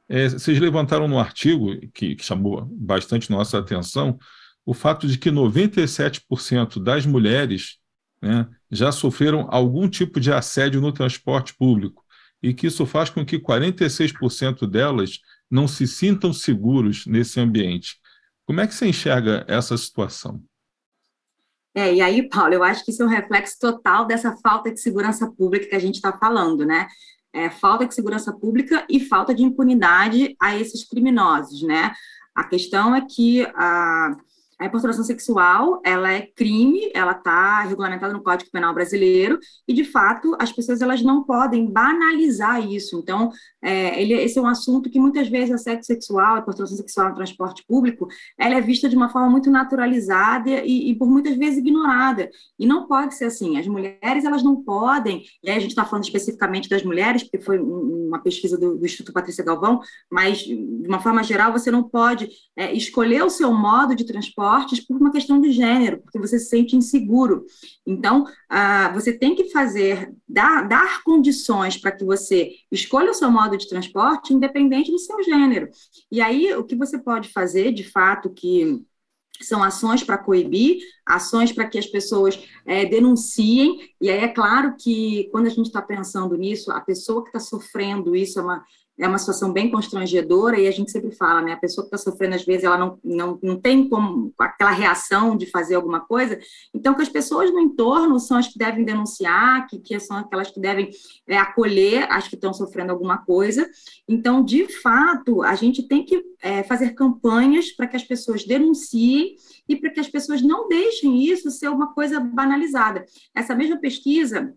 É, 0.09 0.29
vocês 0.29 0.59
levantaram 0.59 1.07
no 1.07 1.21
artigo, 1.21 1.69
que, 1.95 2.17
que 2.17 2.25
chamou 2.25 2.67
bastante 2.69 3.31
nossa 3.31 3.59
atenção, 3.59 4.19
o 4.65 4.75
fato 4.75 5.07
de 5.07 5.19
que 5.19 5.31
97% 5.31 6.83
das 6.83 7.05
mulheres 7.05 7.79
né, 8.21 8.49
já 8.71 8.93
sofreram 8.93 9.49
algum 9.51 9.89
tipo 9.89 10.21
de 10.21 10.33
assédio 10.33 10.81
no 10.81 10.93
transporte 10.93 11.55
público 11.55 12.05
e 12.43 12.55
que 12.55 12.67
isso 12.67 12.87
faz 12.87 13.11
com 13.11 13.25
que 13.25 13.39
46% 13.39 14.67
delas 14.67 15.21
não 15.51 15.69
se 15.69 15.87
sintam 15.87 16.33
seguros 16.33 17.07
nesse 17.07 17.39
ambiente. 17.39 17.97
Como 18.45 18.61
é 18.61 18.67
que 18.67 18.75
você 18.75 18.87
enxerga 18.87 19.45
essa 19.49 19.77
situação? 19.77 20.43
É, 21.75 21.95
e 21.95 22.01
aí, 22.01 22.29
Paulo, 22.29 22.53
eu 22.53 22.63
acho 22.63 22.85
que 22.85 22.91
isso 22.91 23.03
é 23.03 23.07
um 23.07 23.09
reflexo 23.09 23.57
total 23.59 24.05
dessa 24.07 24.37
falta 24.39 24.71
de 24.71 24.81
segurança 24.81 25.31
pública 25.31 25.69
que 25.69 25.75
a 25.75 25.81
gente 25.81 25.95
está 25.97 26.13
falando, 26.13 26.67
né? 26.67 26.87
É, 27.33 27.49
falta 27.49 27.87
de 27.87 27.95
segurança 27.95 28.31
pública 28.33 28.85
e 28.91 29.01
falta 29.01 29.35
de 29.35 29.43
impunidade 29.43 30.37
a 30.39 30.55
esses 30.55 30.87
criminosos, 30.87 31.63
né? 31.63 31.93
A 32.35 32.45
questão 32.45 32.95
é 32.95 33.01
que 33.01 33.47
a, 33.55 34.15
a 34.63 34.67
importunação 34.67 35.03
sexual, 35.03 35.81
ela 35.85 36.13
é 36.13 36.21
crime, 36.21 36.89
ela 36.95 37.13
está 37.13 37.63
regulamentada 37.63 38.13
no 38.13 38.23
Código 38.23 38.49
Penal 38.53 38.73
Brasileiro, 38.73 39.41
e, 39.67 39.73
de 39.73 39.83
fato, 39.83 40.37
as 40.39 40.53
pessoas 40.53 40.81
elas 40.81 41.03
não 41.03 41.25
podem 41.25 41.67
banalizar 41.67 42.65
isso. 42.65 42.97
Então, 43.01 43.31
é, 43.61 44.01
ele, 44.01 44.15
esse 44.15 44.39
é 44.39 44.43
um 44.43 44.47
assunto 44.47 44.89
que, 44.89 45.01
muitas 45.01 45.27
vezes, 45.29 45.53
a 45.53 45.59
sexo 45.59 45.89
sexual, 45.89 46.37
a 46.37 46.39
importunação 46.39 46.77
sexual 46.77 47.09
no 47.09 47.17
transporte 47.17 47.65
público, 47.67 48.07
ela 48.39 48.55
é 48.55 48.61
vista 48.61 48.89
de 48.89 48.97
uma 48.97 49.09
forma 49.09 49.29
muito 49.29 49.51
naturalizada 49.51 50.51
e, 50.65 50.91
e, 50.91 50.95
por 50.95 51.09
muitas 51.09 51.37
vezes, 51.37 51.59
ignorada. 51.59 52.31
E 52.57 52.65
não 52.65 52.87
pode 52.87 53.17
ser 53.17 53.25
assim. 53.25 53.59
As 53.59 53.67
mulheres, 53.67 54.25
elas 54.25 54.45
não 54.45 54.63
podem, 54.63 55.25
e 55.43 55.51
aí 55.51 55.57
a 55.57 55.61
gente 55.61 55.71
está 55.71 55.85
falando 55.85 56.05
especificamente 56.05 56.69
das 56.69 56.85
mulheres, 56.85 57.25
porque 57.25 57.45
foi 57.45 57.59
uma 57.59 58.21
pesquisa 58.21 58.57
do, 58.57 58.79
do 58.79 58.87
Instituto 58.87 59.13
Patrícia 59.13 59.45
Galvão, 59.45 59.81
mas, 60.09 60.39
de 60.39 60.87
uma 60.87 61.01
forma 61.01 61.25
geral, 61.25 61.51
você 61.51 61.69
não 61.69 61.83
pode 61.83 62.29
é, 62.57 62.73
escolher 62.73 63.25
o 63.25 63.31
seu 63.31 63.53
modo 63.53 63.97
de 63.97 64.05
transportes 64.53 64.81
por 64.81 64.97
uma 64.97 65.11
questão 65.11 65.41
de 65.41 65.51
gênero, 65.51 65.99
porque 65.99 66.19
você 66.19 66.39
se 66.39 66.49
sente 66.49 66.77
inseguro. 66.77 67.47
Então, 67.87 68.27
ah, 68.49 68.91
você 68.93 69.13
tem 69.13 69.35
que 69.35 69.51
fazer, 69.51 70.13
dar, 70.29 70.69
dar 70.69 71.03
condições 71.03 71.77
para 71.77 71.93
que 71.93 72.05
você 72.05 72.51
escolha 72.71 73.11
o 73.11 73.15
seu 73.15 73.31
modo 73.31 73.57
de 73.57 73.69
transporte, 73.69 74.35
independente 74.35 74.91
do 74.91 74.99
seu 74.99 75.23
gênero. 75.23 75.69
E 76.11 76.21
aí, 76.21 76.55
o 76.55 76.65
que 76.65 76.77
você 76.77 76.99
pode 76.99 77.31
fazer, 77.31 77.73
de 77.73 77.85
fato, 77.85 78.31
que 78.31 78.85
são 79.41 79.63
ações 79.63 80.05
para 80.05 80.19
coibir, 80.19 80.79
ações 81.05 81.51
para 81.51 81.67
que 81.67 81.79
as 81.79 81.87
pessoas 81.87 82.39
é, 82.65 82.85
denunciem, 82.85 83.79
e 84.01 84.09
aí 84.09 84.19
é 84.19 84.29
claro 84.29 84.77
que 84.79 85.29
quando 85.33 85.47
a 85.47 85.51
gente 85.51 85.67
está 85.67 85.83
pensando 85.83 86.37
nisso, 86.37 86.71
a 86.71 86.81
pessoa 86.81 87.23
que 87.23 87.31
está 87.31 87.41
sofrendo 87.41 88.15
isso 88.15 88.39
é 88.39 88.43
uma, 88.43 88.63
é 88.99 89.09
uma 89.09 89.19
situação 89.19 89.53
bem 89.53 89.71
constrangedora 89.71 90.61
e 90.61 90.69
a 90.69 90.71
gente 90.71 90.91
sempre 90.91 91.11
fala, 91.13 91.41
né? 91.41 91.53
A 91.53 91.57
pessoa 91.57 91.85
que 91.89 91.95
está 91.95 92.11
sofrendo, 92.11 92.35
às 92.35 92.45
vezes, 92.45 92.65
ela 92.65 92.77
não, 92.77 92.99
não, 93.03 93.39
não 93.43 93.61
tem 93.61 93.89
como 93.89 94.33
aquela 94.39 94.71
reação 94.71 95.37
de 95.37 95.47
fazer 95.47 95.75
alguma 95.77 96.01
coisa. 96.01 96.39
Então, 96.75 96.95
que 96.95 97.03
as 97.03 97.09
pessoas 97.09 97.51
no 97.51 97.59
entorno 97.59 98.21
são 98.21 98.37
as 98.37 98.49
que 98.49 98.59
devem 98.59 98.85
denunciar, 98.85 99.67
que, 99.67 99.79
que 99.79 99.99
são 99.99 100.19
aquelas 100.19 100.51
que 100.51 100.61
devem 100.61 100.91
é, 101.27 101.39
acolher 101.39 102.07
as 102.13 102.29
que 102.29 102.35
estão 102.35 102.53
sofrendo 102.53 102.93
alguma 102.93 103.19
coisa. 103.19 103.69
Então, 104.07 104.45
de 104.45 104.69
fato, 104.83 105.43
a 105.43 105.55
gente 105.55 105.83
tem 105.89 106.05
que 106.05 106.23
é, 106.43 106.63
fazer 106.63 106.91
campanhas 106.91 107.73
para 107.73 107.87
que 107.87 107.97
as 107.97 108.05
pessoas 108.05 108.45
denunciem 108.45 109.37
e 109.67 109.75
para 109.75 109.91
que 109.91 110.01
as 110.01 110.09
pessoas 110.09 110.43
não 110.43 110.69
deixem 110.69 111.23
isso 111.25 111.51
ser 111.51 111.69
uma 111.69 111.95
coisa 111.95 112.21
banalizada. 112.21 113.07
Essa 113.35 113.55
mesma 113.55 113.79
pesquisa, 113.79 114.55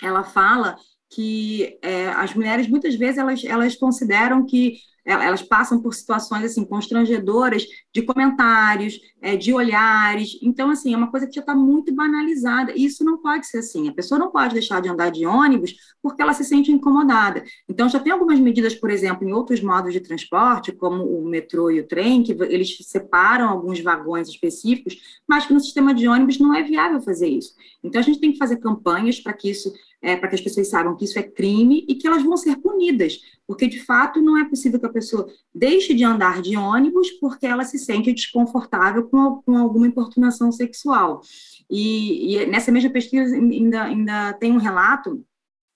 ela 0.00 0.24
fala 0.24 0.76
que 1.14 1.78
é, 1.82 2.08
as 2.08 2.34
mulheres 2.34 2.68
muitas 2.68 2.94
vezes 2.94 3.18
elas, 3.18 3.44
elas 3.44 3.76
consideram 3.76 4.46
que 4.46 4.78
elas 5.04 5.42
passam 5.42 5.80
por 5.80 5.94
situações 5.94 6.44
assim 6.44 6.64
constrangedoras 6.64 7.66
de 7.92 8.02
comentários, 8.02 9.00
é, 9.20 9.36
de 9.36 9.52
olhares. 9.52 10.38
Então, 10.40 10.70
assim, 10.70 10.94
é 10.94 10.96
uma 10.96 11.10
coisa 11.10 11.26
que 11.26 11.34
já 11.34 11.40
está 11.40 11.54
muito 11.54 11.92
banalizada. 11.92 12.72
E 12.72 12.84
isso 12.84 13.04
não 13.04 13.18
pode 13.18 13.46
ser 13.48 13.58
assim. 13.58 13.88
A 13.88 13.92
pessoa 13.92 14.18
não 14.18 14.30
pode 14.30 14.54
deixar 14.54 14.80
de 14.80 14.88
andar 14.88 15.10
de 15.10 15.26
ônibus 15.26 15.74
porque 16.00 16.22
ela 16.22 16.32
se 16.32 16.44
sente 16.44 16.70
incomodada. 16.70 17.42
Então, 17.68 17.88
já 17.88 17.98
tem 17.98 18.12
algumas 18.12 18.38
medidas, 18.38 18.74
por 18.76 18.90
exemplo, 18.90 19.26
em 19.26 19.32
outros 19.32 19.60
modos 19.60 19.92
de 19.92 20.00
transporte, 20.00 20.70
como 20.70 21.02
o 21.04 21.24
metrô 21.28 21.68
e 21.68 21.80
o 21.80 21.86
trem, 21.86 22.22
que 22.22 22.32
eles 22.32 22.76
separam 22.82 23.48
alguns 23.48 23.80
vagões 23.80 24.28
específicos, 24.28 24.96
mas 25.28 25.46
que 25.46 25.52
no 25.52 25.60
sistema 25.60 25.92
de 25.92 26.06
ônibus 26.06 26.38
não 26.38 26.54
é 26.54 26.62
viável 26.62 27.00
fazer 27.00 27.28
isso. 27.28 27.54
Então, 27.82 28.00
a 28.00 28.04
gente 28.04 28.20
tem 28.20 28.30
que 28.30 28.38
fazer 28.38 28.58
campanhas 28.58 29.18
para 29.18 29.32
que 29.32 29.50
isso 29.50 29.72
é, 30.02 30.16
para 30.16 30.28
que 30.28 30.34
as 30.34 30.40
pessoas 30.40 30.68
saibam 30.68 30.96
que 30.96 31.04
isso 31.04 31.18
é 31.18 31.22
crime 31.22 31.86
e 31.88 31.94
que 31.94 32.06
elas 32.06 32.22
vão 32.22 32.36
ser 32.36 32.56
punidas, 32.56 33.20
porque 33.46 33.68
de 33.68 33.80
fato 33.80 34.20
não 34.20 34.36
é 34.36 34.44
possível 34.44 34.80
que 34.80 34.86
a 34.86 34.92
pessoa 34.92 35.26
deixe 35.54 35.94
de 35.94 36.02
andar 36.02 36.42
de 36.42 36.56
ônibus 36.56 37.10
porque 37.12 37.46
ela 37.46 37.64
se 37.64 37.78
sente 37.78 38.12
desconfortável 38.12 39.04
com, 39.04 39.40
com 39.42 39.56
alguma 39.56 39.86
importunação 39.86 40.50
sexual. 40.50 41.22
E, 41.70 42.36
e, 42.36 42.46
nessa 42.46 42.72
mesma 42.72 42.90
pesquisa 42.90 43.34
ainda, 43.34 43.84
ainda 43.84 44.32
tem 44.34 44.52
um 44.52 44.58
relato 44.58 45.24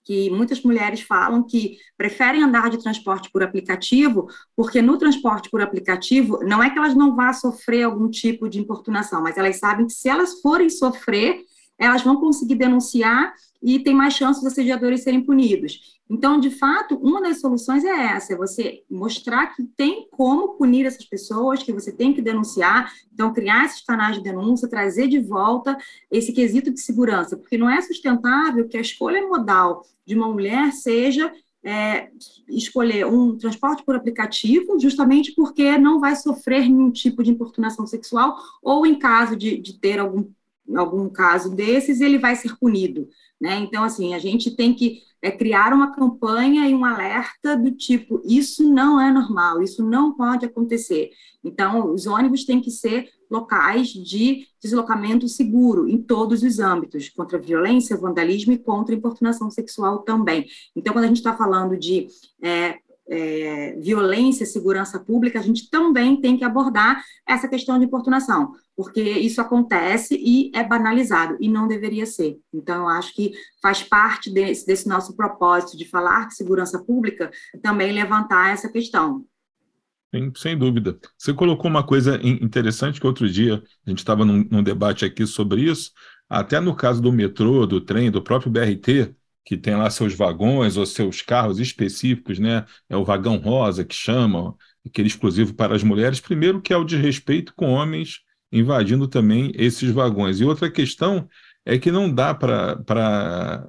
que 0.05 0.31
muitas 0.31 0.63
mulheres 0.63 1.01
falam 1.01 1.43
que 1.43 1.79
preferem 1.97 2.43
andar 2.43 2.71
de 2.71 2.81
transporte 2.81 3.29
por 3.33 3.43
aplicativo, 3.43 4.29
porque 4.55 4.81
no 4.81 4.97
transporte 4.97 5.51
por 5.51 5.61
aplicativo 5.61 6.39
não 6.45 6.63
é 6.63 6.71
que 6.71 6.79
elas 6.79 6.95
não 6.95 7.17
vá 7.17 7.33
sofrer 7.33 7.83
algum 7.83 8.09
tipo 8.09 8.49
de 8.49 8.61
importunação, 8.61 9.21
mas 9.21 9.37
elas 9.37 9.59
sabem 9.59 9.87
que 9.87 9.93
se 9.93 10.09
elas 10.09 10.41
forem 10.41 10.71
sofrer, 10.71 11.41
elas 11.79 12.03
vão 12.03 12.17
conseguir 12.17 12.55
denunciar 12.55 13.35
e 13.63 13.79
tem 13.79 13.95
mais 13.95 14.15
chances 14.15 14.43
dos 14.43 14.53
assediadores 14.53 15.03
serem 15.03 15.21
punidos. 15.21 15.97
Então, 16.09 16.39
de 16.39 16.51
fato, 16.51 16.95
uma 16.97 17.21
das 17.21 17.41
soluções 17.41 17.85
é 17.85 18.07
essa: 18.13 18.33
é 18.33 18.37
você 18.37 18.83
mostrar 18.89 19.55
que 19.55 19.65
tem 19.77 20.07
como 20.11 20.57
punir 20.57 20.87
essas 20.87 21.05
pessoas, 21.05 21.63
que 21.63 21.73
você 21.73 21.91
tem 21.91 22.13
que 22.13 22.23
denunciar, 22.23 22.93
então 23.13 23.33
criar 23.33 23.65
esses 23.65 23.83
canais 23.83 24.17
de 24.17 24.23
denúncia, 24.23 24.69
trazer 24.69 25.09
de 25.09 25.19
volta 25.19 25.77
esse 26.11 26.33
quesito 26.33 26.71
de 26.71 26.81
segurança, 26.81 27.37
porque 27.37 27.59
não 27.59 27.69
é 27.69 27.81
sustentável 27.81 28.69
que 28.69 28.77
a 28.77 28.81
escolha 28.81 29.27
modal 29.27 29.85
de 30.07 30.15
uma 30.15 30.29
mulher 30.29 30.73
seja 30.73 31.33
é, 31.67 32.11
escolher 32.49 33.05
um 33.07 33.37
transporte 33.37 33.83
por 33.85 33.97
aplicativo, 33.97 34.79
justamente 34.79 35.33
porque 35.35 35.77
não 35.77 35.99
vai 35.99 36.15
sofrer 36.15 36.61
nenhum 36.61 36.93
tipo 36.93 37.25
de 37.25 37.33
importunação 37.33 37.85
sexual, 37.85 38.37
ou 38.63 38.87
em 38.87 38.97
caso 38.97 39.35
de, 39.35 39.59
de 39.59 39.77
ter 39.77 39.99
algum, 39.99 40.29
algum 40.75 41.09
caso 41.09 41.55
desses, 41.55 42.01
ele 42.01 42.19
vai 42.19 42.35
ser 42.35 42.57
punido. 42.59 43.09
Né? 43.41 43.57
Então, 43.59 43.85
assim, 43.85 44.15
a 44.15 44.19
gente 44.19 44.57
tem 44.57 44.75
que 44.75 45.03
é, 45.23 45.31
criar 45.31 45.73
uma 45.73 45.95
campanha 45.95 46.69
e 46.69 46.75
um 46.75 46.85
alerta 46.85 47.57
do 47.57 47.71
tipo: 47.71 48.23
isso 48.25 48.69
não 48.69 49.01
é 49.01 49.11
normal, 49.13 49.63
isso 49.63 49.85
não 49.85 50.15
pode 50.15 50.47
acontecer. 50.47 51.11
Então, 51.45 51.93
os 51.93 52.07
ônibus 52.07 52.45
têm 52.45 52.61
que 52.61 52.71
ser 52.71 53.09
locais 53.31 53.89
de 53.89 54.47
deslocamento 54.61 55.29
seguro 55.29 55.89
em 55.89 55.99
todos 55.99 56.43
os 56.43 56.59
âmbitos, 56.59 57.09
contra 57.09 57.39
violência, 57.39 57.97
vandalismo 57.97 58.53
e 58.53 58.59
contra 58.59 58.95
importunação 58.95 59.51
sexual 59.51 60.01
também. 60.01 60.47
Então, 60.75 60.93
quando 60.93 61.05
a 61.05 61.09
gente 61.09 61.19
está 61.19 61.37
falando 61.37 61.77
de 61.77 62.09
é, 62.43 62.79
é, 63.09 63.77
violência 63.81 64.45
e 64.45 64.47
segurança 64.47 64.99
pública, 64.99 65.39
a 65.39 65.43
gente 65.43 65.71
também 65.71 66.21
tem 66.21 66.37
que 66.37 66.45
abordar 66.45 67.03
essa 67.27 67.49
questão 67.49 67.79
de 67.79 67.85
importunação, 67.85 68.53
porque 68.77 69.01
isso 69.01 69.41
acontece 69.41 70.17
e 70.17 70.51
é 70.55 70.65
banalizado, 70.65 71.37
e 71.41 71.49
não 71.49 71.69
deveria 71.69 72.07
ser. 72.07 72.37
Então, 72.53 72.83
eu 72.83 72.89
acho 72.89 73.15
que 73.15 73.33
faz 73.63 73.83
parte 73.83 74.33
desse, 74.33 74.67
desse 74.67 74.89
nosso 74.89 75.17
propósito 75.17 75.77
de 75.77 75.89
falar 75.89 76.29
de 76.29 76.35
segurança 76.35 76.83
pública 76.83 77.31
também 77.63 77.93
levantar 77.93 78.53
essa 78.53 78.69
questão. 78.69 79.25
Sem, 80.15 80.33
sem 80.37 80.59
dúvida. 80.59 80.99
Você 81.19 81.33
colocou 81.35 81.71
uma 81.71 81.85
coisa 81.85 82.19
interessante 82.23 83.01
que 83.01 83.07
outro 83.07 83.29
dia 83.29 83.63
a 83.87 83.91
gente 83.91 83.99
estava 83.99 84.25
num, 84.25 84.47
num 84.51 84.63
debate 84.63 85.05
aqui 85.05 85.27
sobre 85.27 85.63
isso, 85.63 85.93
até 86.29 86.59
no 86.61 86.75
caso 86.75 87.01
do 87.01 87.13
metrô, 87.13 87.67
do 87.67 87.81
trem, 87.81 88.11
do 88.11 88.23
próprio 88.23 88.51
BRT, 88.51 89.15
que 89.47 89.57
tem 89.57 89.77
lá 89.77 89.89
seus 89.89 90.13
vagões 90.13 90.77
ou 90.77 90.85
seus 90.85 91.23
carros 91.23 91.61
específicos, 91.61 92.41
né? 92.41 92.67
É 92.89 92.97
o 92.97 93.05
vagão 93.05 93.37
rosa 93.37 93.85
que 93.85 93.95
chamam, 93.95 94.57
aquele 94.85 95.07
exclusivo 95.07 95.55
para 95.55 95.77
as 95.77 95.85
mulheres. 95.85 96.19
Primeiro, 96.19 96.61
que 96.61 96.73
é 96.73 96.77
o 96.77 96.85
desrespeito 96.85 97.55
com 97.55 97.71
homens 97.71 98.19
invadindo 98.51 99.07
também 99.07 99.53
esses 99.55 99.89
vagões. 99.93 100.41
E 100.41 100.45
outra 100.45 100.69
questão 100.69 101.29
é 101.65 101.79
que 101.79 101.93
não 101.93 102.13
dá 102.13 102.35
para 102.35 103.69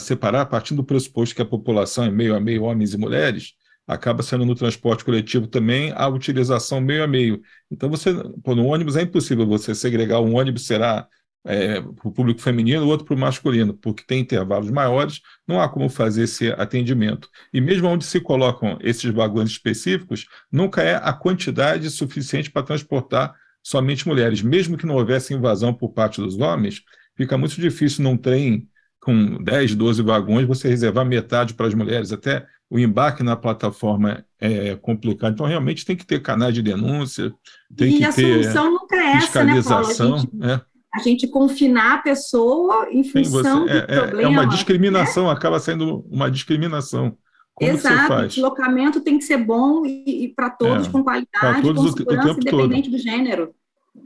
separar, 0.00 0.46
partindo 0.46 0.78
do 0.78 0.84
pressuposto 0.84 1.34
que 1.34 1.42
a 1.42 1.46
população 1.46 2.04
é 2.04 2.10
meio 2.10 2.34
a 2.34 2.40
meio 2.40 2.62
homens 2.62 2.94
e 2.94 2.98
mulheres, 2.98 3.52
acaba 3.86 4.22
sendo 4.22 4.46
no 4.46 4.54
transporte 4.54 5.04
coletivo 5.04 5.46
também 5.46 5.92
a 5.96 6.08
utilização 6.08 6.80
meio 6.80 7.04
a 7.04 7.06
meio. 7.06 7.42
Então, 7.70 7.90
você, 7.90 8.14
pô, 8.42 8.54
no 8.54 8.64
ônibus 8.64 8.96
é 8.96 9.02
impossível 9.02 9.46
você 9.46 9.74
segregar 9.74 10.20
um 10.20 10.36
ônibus, 10.36 10.66
será 10.66 11.06
é, 11.44 11.80
para 11.80 12.08
o 12.08 12.12
público 12.12 12.40
feminino, 12.40 12.84
o 12.84 12.88
outro 12.88 13.06
para 13.06 13.14
o 13.14 13.18
masculino, 13.18 13.74
porque 13.74 14.04
tem 14.06 14.20
intervalos 14.20 14.70
maiores, 14.70 15.20
não 15.46 15.60
há 15.60 15.68
como 15.68 15.88
fazer 15.88 16.24
esse 16.24 16.50
atendimento. 16.52 17.28
E 17.52 17.60
mesmo 17.60 17.88
onde 17.88 18.04
se 18.04 18.20
colocam 18.20 18.78
esses 18.80 19.10
vagões 19.10 19.50
específicos, 19.50 20.26
nunca 20.52 20.82
é 20.82 20.96
a 20.96 21.12
quantidade 21.12 21.88
suficiente 21.90 22.50
para 22.50 22.62
transportar 22.62 23.34
somente 23.62 24.06
mulheres. 24.06 24.42
Mesmo 24.42 24.76
que 24.76 24.86
não 24.86 24.96
houvesse 24.96 25.34
invasão 25.34 25.72
por 25.72 25.90
parte 25.90 26.20
dos 26.20 26.38
homens, 26.38 26.82
fica 27.16 27.36
muito 27.38 27.60
difícil 27.60 28.04
num 28.04 28.16
trem 28.16 28.68
com 29.00 29.42
10, 29.42 29.74
12 29.74 30.02
vagões 30.02 30.46
você 30.46 30.68
reservar 30.68 31.06
metade 31.06 31.54
para 31.54 31.66
as 31.66 31.74
mulheres, 31.74 32.12
até 32.12 32.46
o 32.68 32.78
embarque 32.78 33.22
na 33.22 33.34
plataforma 33.34 34.24
é 34.38 34.76
complicado. 34.76 35.32
Então, 35.32 35.46
realmente 35.46 35.84
tem 35.84 35.96
que 35.96 36.06
ter 36.06 36.20
canais 36.20 36.54
de 36.54 36.62
denúncia, 36.62 37.32
tem 37.74 37.94
e 37.94 37.98
que 37.98 37.98
ter. 37.98 38.04
E 38.04 38.04
a 38.06 38.52
solução 38.52 38.70
nunca 38.72 38.96
é 38.96 39.12
essa, 39.16 39.44
né, 39.44 39.62
Paulo? 39.62 39.86
A 39.86 39.92
gente, 39.92 40.30
é 40.42 40.60
a 40.94 41.00
gente 41.00 41.28
confinar 41.28 41.94
a 41.94 41.98
pessoa 41.98 42.88
em 42.90 43.04
função 43.04 43.66
Sim, 43.66 43.72
você, 43.72 43.78
é, 43.78 43.80
do 43.80 44.02
problema. 44.02 44.22
É 44.22 44.28
uma 44.28 44.46
discriminação, 44.46 45.26
né? 45.26 45.32
acaba 45.32 45.60
sendo 45.60 46.04
uma 46.10 46.30
discriminação. 46.30 47.16
Como 47.54 47.72
Exato, 47.72 48.14
o 48.14 48.26
deslocamento 48.26 49.00
tem 49.00 49.18
que 49.18 49.24
ser 49.24 49.36
bom 49.36 49.84
e, 49.84 50.24
e 50.24 50.28
para 50.28 50.50
todos 50.50 50.86
é, 50.86 50.90
com 50.90 51.04
qualidade, 51.04 51.62
todos 51.62 51.90
com 51.90 51.96
segurança, 51.96 52.30
independente 52.40 52.90
todo. 52.90 52.96
do 52.96 53.02
gênero. 53.02 53.54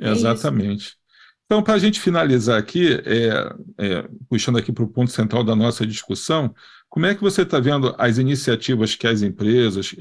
É 0.00 0.10
Exatamente. 0.10 0.96
Então, 1.46 1.62
para 1.62 1.74
a 1.74 1.78
gente 1.78 2.00
finalizar 2.00 2.58
aqui, 2.58 3.00
é, 3.04 3.54
é, 3.78 4.08
puxando 4.28 4.56
aqui 4.58 4.72
para 4.72 4.84
o 4.84 4.88
ponto 4.88 5.10
central 5.10 5.44
da 5.44 5.54
nossa 5.54 5.86
discussão, 5.86 6.54
como 6.88 7.06
é 7.06 7.14
que 7.14 7.20
você 7.20 7.42
está 7.42 7.60
vendo 7.60 7.94
as 7.98 8.18
iniciativas 8.18 8.94
que 8.94 9.06
as 9.06 9.20
empresas 9.20 9.94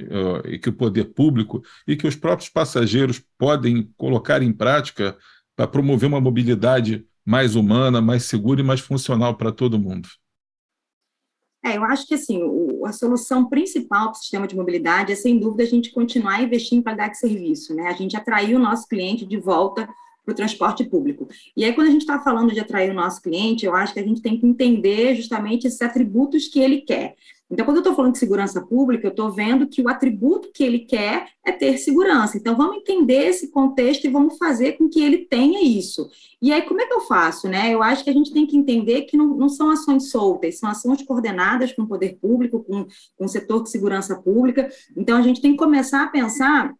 e 0.45 0.59
que 0.59 0.69
o 0.69 0.73
poder 0.73 1.05
público 1.05 1.61
e 1.87 1.95
que 1.95 2.07
os 2.07 2.15
próprios 2.15 2.49
passageiros 2.49 3.21
podem 3.37 3.91
colocar 3.97 4.41
em 4.43 4.53
prática 4.53 5.17
para 5.55 5.67
promover 5.67 6.07
uma 6.07 6.21
mobilidade 6.21 7.05
mais 7.25 7.55
humana, 7.55 8.01
mais 8.01 8.25
segura 8.25 8.61
e 8.61 8.63
mais 8.63 8.79
funcional 8.79 9.35
para 9.35 9.51
todo 9.51 9.79
mundo? 9.79 10.09
É, 11.65 11.77
eu 11.77 11.83
acho 11.85 12.05
que 12.05 12.15
assim, 12.15 12.43
o, 12.43 12.85
a 12.85 12.91
solução 12.91 13.47
principal 13.47 14.07
para 14.09 14.11
o 14.11 14.21
sistema 14.21 14.45
de 14.45 14.55
mobilidade 14.55 15.13
é, 15.13 15.15
sem 15.15 15.39
dúvida, 15.39 15.63
a 15.63 15.67
gente 15.67 15.93
continuar 15.93 16.35
a 16.35 16.43
investir 16.43 16.77
em 16.77 16.81
qualidade 16.81 17.13
de 17.13 17.19
serviço, 17.19 17.73
né? 17.73 17.87
A 17.87 17.93
gente 17.93 18.17
atrair 18.17 18.53
o 18.53 18.59
nosso 18.59 18.85
cliente 18.87 19.25
de 19.25 19.37
volta 19.37 19.87
para 20.25 20.31
o 20.31 20.35
transporte 20.35 20.83
público. 20.83 21.27
E 21.55 21.63
aí, 21.63 21.73
quando 21.73 21.87
a 21.87 21.91
gente 21.91 22.01
está 22.01 22.19
falando 22.19 22.53
de 22.53 22.59
atrair 22.59 22.91
o 22.91 22.93
nosso 22.93 23.21
cliente, 23.21 23.65
eu 23.65 23.75
acho 23.75 23.93
que 23.93 23.99
a 23.99 24.03
gente 24.03 24.21
tem 24.21 24.37
que 24.37 24.45
entender 24.45 25.15
justamente 25.15 25.67
esses 25.67 25.81
atributos 25.81 26.47
que 26.47 26.59
ele 26.59 26.81
quer. 26.81 27.15
Então, 27.53 27.67
quando 27.67 27.77
eu 27.77 27.81
estou 27.81 27.95
falando 27.95 28.13
de 28.13 28.17
segurança 28.17 28.59
pública, 28.59 29.05
eu 29.05 29.11
estou 29.11 29.31
vendo 29.31 29.67
que 29.67 29.79
o 29.79 29.87
atributo 29.87 30.49
que 30.51 30.63
ele 30.63 30.79
quer 30.79 31.27
é 31.45 31.51
ter 31.51 31.77
segurança. 31.77 32.35
Então, 32.35 32.57
vamos 32.57 32.77
entender 32.77 33.27
esse 33.27 33.51
contexto 33.51 34.05
e 34.05 34.09
vamos 34.09 34.39
fazer 34.39 34.71
com 34.73 34.89
que 34.89 34.99
ele 34.99 35.19
tenha 35.19 35.61
isso. 35.61 36.09
E 36.41 36.51
aí, 36.51 36.63
como 36.63 36.81
é 36.81 36.87
que 36.87 36.93
eu 36.93 37.01
faço? 37.01 37.47
Né? 37.47 37.71
Eu 37.71 37.83
acho 37.83 38.03
que 38.03 38.09
a 38.09 38.13
gente 38.13 38.33
tem 38.33 38.47
que 38.47 38.57
entender 38.57 39.03
que 39.03 39.15
não, 39.15 39.27
não 39.37 39.49
são 39.49 39.69
ações 39.69 40.09
soltas, 40.09 40.57
são 40.57 40.67
ações 40.67 41.03
coordenadas 41.03 41.71
com 41.73 41.83
o 41.83 41.87
poder 41.87 42.17
público, 42.19 42.63
com, 42.63 42.87
com 43.15 43.25
o 43.25 43.29
setor 43.29 43.61
de 43.61 43.69
segurança 43.69 44.15
pública. 44.15 44.67
Então, 44.97 45.15
a 45.15 45.21
gente 45.21 45.39
tem 45.39 45.51
que 45.51 45.57
começar 45.57 46.01
a 46.01 46.07
pensar 46.07 46.73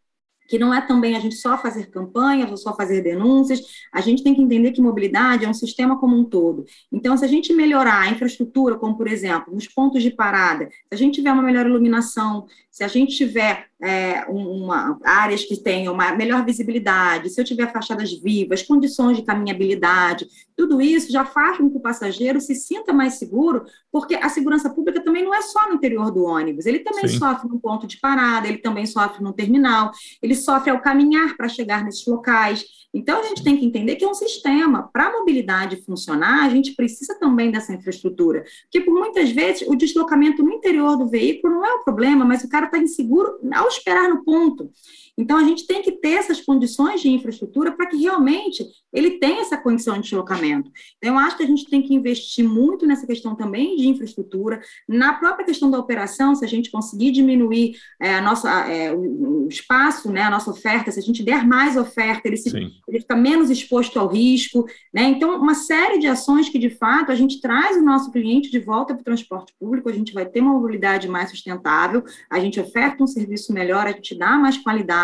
que 0.48 0.60
não 0.60 0.74
é 0.74 0.82
também 0.82 1.16
a 1.16 1.20
gente 1.20 1.36
só 1.36 1.58
fazer 1.58 1.90
campanhas 1.90 2.50
ou 2.50 2.58
só 2.58 2.76
fazer 2.76 3.02
denúncias, 3.02 3.62
a 3.92 4.02
gente 4.02 4.24
tem 4.24 4.34
que 4.36 4.42
entender 4.42 4.72
que 4.72 4.82
mobilidade 4.82 5.46
é 5.46 5.50
um 5.50 5.54
sistema 5.54 6.00
como 6.00 6.18
um 6.18 6.24
todo. 6.24 6.66
Então, 6.92 7.16
se 7.18 7.26
a 7.26 7.28
gente 7.28 7.54
melhorar 7.54 8.02
a 8.02 8.10
infraestrutura, 8.10 8.76
como 8.76 8.98
por 8.98 9.08
exemplo, 9.08 9.54
nos 9.54 9.68
pontos 9.68 10.02
de 10.02 10.12
parada, 10.12 10.68
se 10.70 10.94
a 10.94 10.96
gente 10.96 11.16
tiver 11.16 11.32
uma 11.32 11.44
melhor 11.44 11.66
iluminação, 11.66 12.46
se 12.74 12.84
a 12.84 12.88
gente 12.88 13.16
tiver 13.16 13.68
é, 13.80 14.26
uma, 14.28 14.98
áreas 15.04 15.44
que 15.44 15.56
tenham 15.56 15.94
uma 15.94 16.12
melhor 16.16 16.44
visibilidade, 16.44 17.30
se 17.30 17.40
eu 17.40 17.46
tiver 17.46 17.72
fachadas 17.72 18.12
vivas, 18.20 18.64
condições 18.64 19.16
de 19.16 19.24
caminhabilidade, 19.24 20.26
tudo 20.58 20.82
isso 20.82 21.12
já 21.12 21.24
faz 21.24 21.58
com 21.58 21.70
que 21.70 21.78
o 21.78 21.82
passageiro 21.82 22.42
se 22.42 22.56
sinta 22.56 22.92
mais 22.92 23.20
seguro, 23.20 23.64
porque 23.92 24.16
a 24.16 24.28
segurança 24.28 24.72
pública 24.72 25.04
também 25.04 25.24
não 25.24 25.36
é 25.36 25.44
só 25.44 25.70
no 25.70 25.76
interior 25.76 26.10
do 26.10 26.24
ônibus, 26.24 26.66
ele 26.66 26.80
também 26.80 27.08
Sim. 27.08 27.20
sofre 27.20 27.48
no 27.48 27.60
ponto 27.60 27.86
de 27.86 28.00
parada, 28.00 28.48
ele 28.48 28.58
também 28.58 28.88
sofre 28.88 29.24
no 29.24 29.34
terminal, 29.34 29.92
ele 30.20 30.34
sofre 30.34 30.72
ao 30.72 30.82
caminhar 30.82 31.38
para 31.38 31.48
chegar 31.48 31.84
nesses 31.84 32.08
locais. 32.08 32.66
Então, 32.94 33.22
a 33.22 33.24
gente 33.24 33.44
tem 33.44 33.58
que 33.58 33.66
entender 33.66 33.96
que 33.96 34.06
é 34.06 34.08
um 34.08 34.14
sistema. 34.14 34.84
Para 34.94 35.08
a 35.08 35.12
mobilidade 35.12 35.82
funcionar, 35.84 36.46
a 36.46 36.50
gente 36.50 36.76
precisa 36.76 37.18
também 37.20 37.50
dessa 37.50 37.74
infraestrutura. 37.74 38.44
Porque, 38.64 38.82
por 38.82 38.94
muitas 38.94 39.32
vezes, 39.32 39.68
o 39.68 39.76
deslocamento 39.76 40.44
no 40.44 40.52
interior 40.54 40.96
do 40.96 41.10
veículo 41.10 41.56
não 41.56 41.66
é 41.66 41.74
o 41.74 41.84
problema, 41.84 42.24
mas 42.24 42.44
o 42.44 42.50
cara 42.50 42.63
está 42.66 42.78
inseguro 42.78 43.40
ao 43.54 43.68
esperar 43.68 44.10
no 44.10 44.24
ponto. 44.24 44.70
Então, 45.18 45.38
a 45.38 45.44
gente 45.44 45.68
tem 45.68 45.82
que 45.82 45.92
ter 45.92 46.14
essas 46.14 46.42
condições 46.42 47.02
de 47.02 47.10
infraestrutura 47.10 47.72
para 47.72 47.86
que 47.86 47.98
realmente 47.98 48.66
ele 48.92 49.20
tenha 49.20 49.42
essa 49.42 49.58
condição 49.58 49.96
de 49.96 50.02
deslocamento. 50.02 50.72
Então, 50.98 51.14
eu 51.14 51.20
acho 51.20 51.38
que 51.38 51.44
a 51.44 51.48
gente 51.48 51.70
tem 51.70 51.82
que 51.82 51.94
investir 51.94 52.48
muito 52.48 52.86
nessa 52.86 53.06
questão 53.06 53.36
também 53.36 53.76
de 53.76 53.88
infraestrutura, 53.88 54.60
na 54.88 55.14
própria 55.14 55.46
questão 55.46 55.70
da 55.70 55.78
operação, 55.78 56.36
se 56.36 56.44
a 56.44 56.48
gente 56.48 56.72
conseguir 56.72 57.12
diminuir 57.12 57.76
é, 58.02 58.16
a 58.16 58.22
nossa, 58.22 58.50
é, 58.68 58.92
o, 58.94 59.48
espaço, 59.48 60.12
né, 60.12 60.22
a 60.22 60.30
nossa 60.30 60.50
oferta, 60.50 60.92
se 60.92 61.00
a 61.00 61.04
gente 61.04 61.24
der 61.24 61.46
mais 61.46 61.78
oferta, 61.78 62.28
ele, 62.28 62.38
se, 62.38 62.56
ele 62.88 63.00
fica 63.00 63.16
menos 63.16 63.50
exposto 63.50 64.00
ao 64.00 64.08
risco. 64.08 64.66
Né? 64.92 65.04
Então, 65.04 65.40
uma 65.40 65.56
série 65.56 66.00
de 66.00 66.08
ações 66.08 66.50
que, 66.50 66.58
de 66.58 66.72
fato, 66.72 67.12
a 67.12 67.16
gente 67.16 67.40
traz 67.40 67.78
o 67.78 67.84
nosso 67.84 68.12
cliente 68.12 68.50
de 68.50 68.60
volta 68.60 68.94
para 68.94 69.02
o 69.02 69.06
transporte 69.06 69.54
público, 69.60 69.90
a 69.90 69.94
gente 69.94 70.14
vai 70.14 70.26
ter 70.26 70.42
uma 70.42 70.54
mobilidade 70.54 71.08
mais 71.08 71.30
sustentável, 71.30 72.04
a 72.30 72.40
gente 72.40 72.60
oferta 72.60 73.04
um 73.04 73.08
serviço 73.08 73.54
melhor, 73.54 73.86
a 73.86 73.92
gente 73.92 74.16
dá 74.16 74.38
mais 74.38 74.58
qualidade 74.58 75.03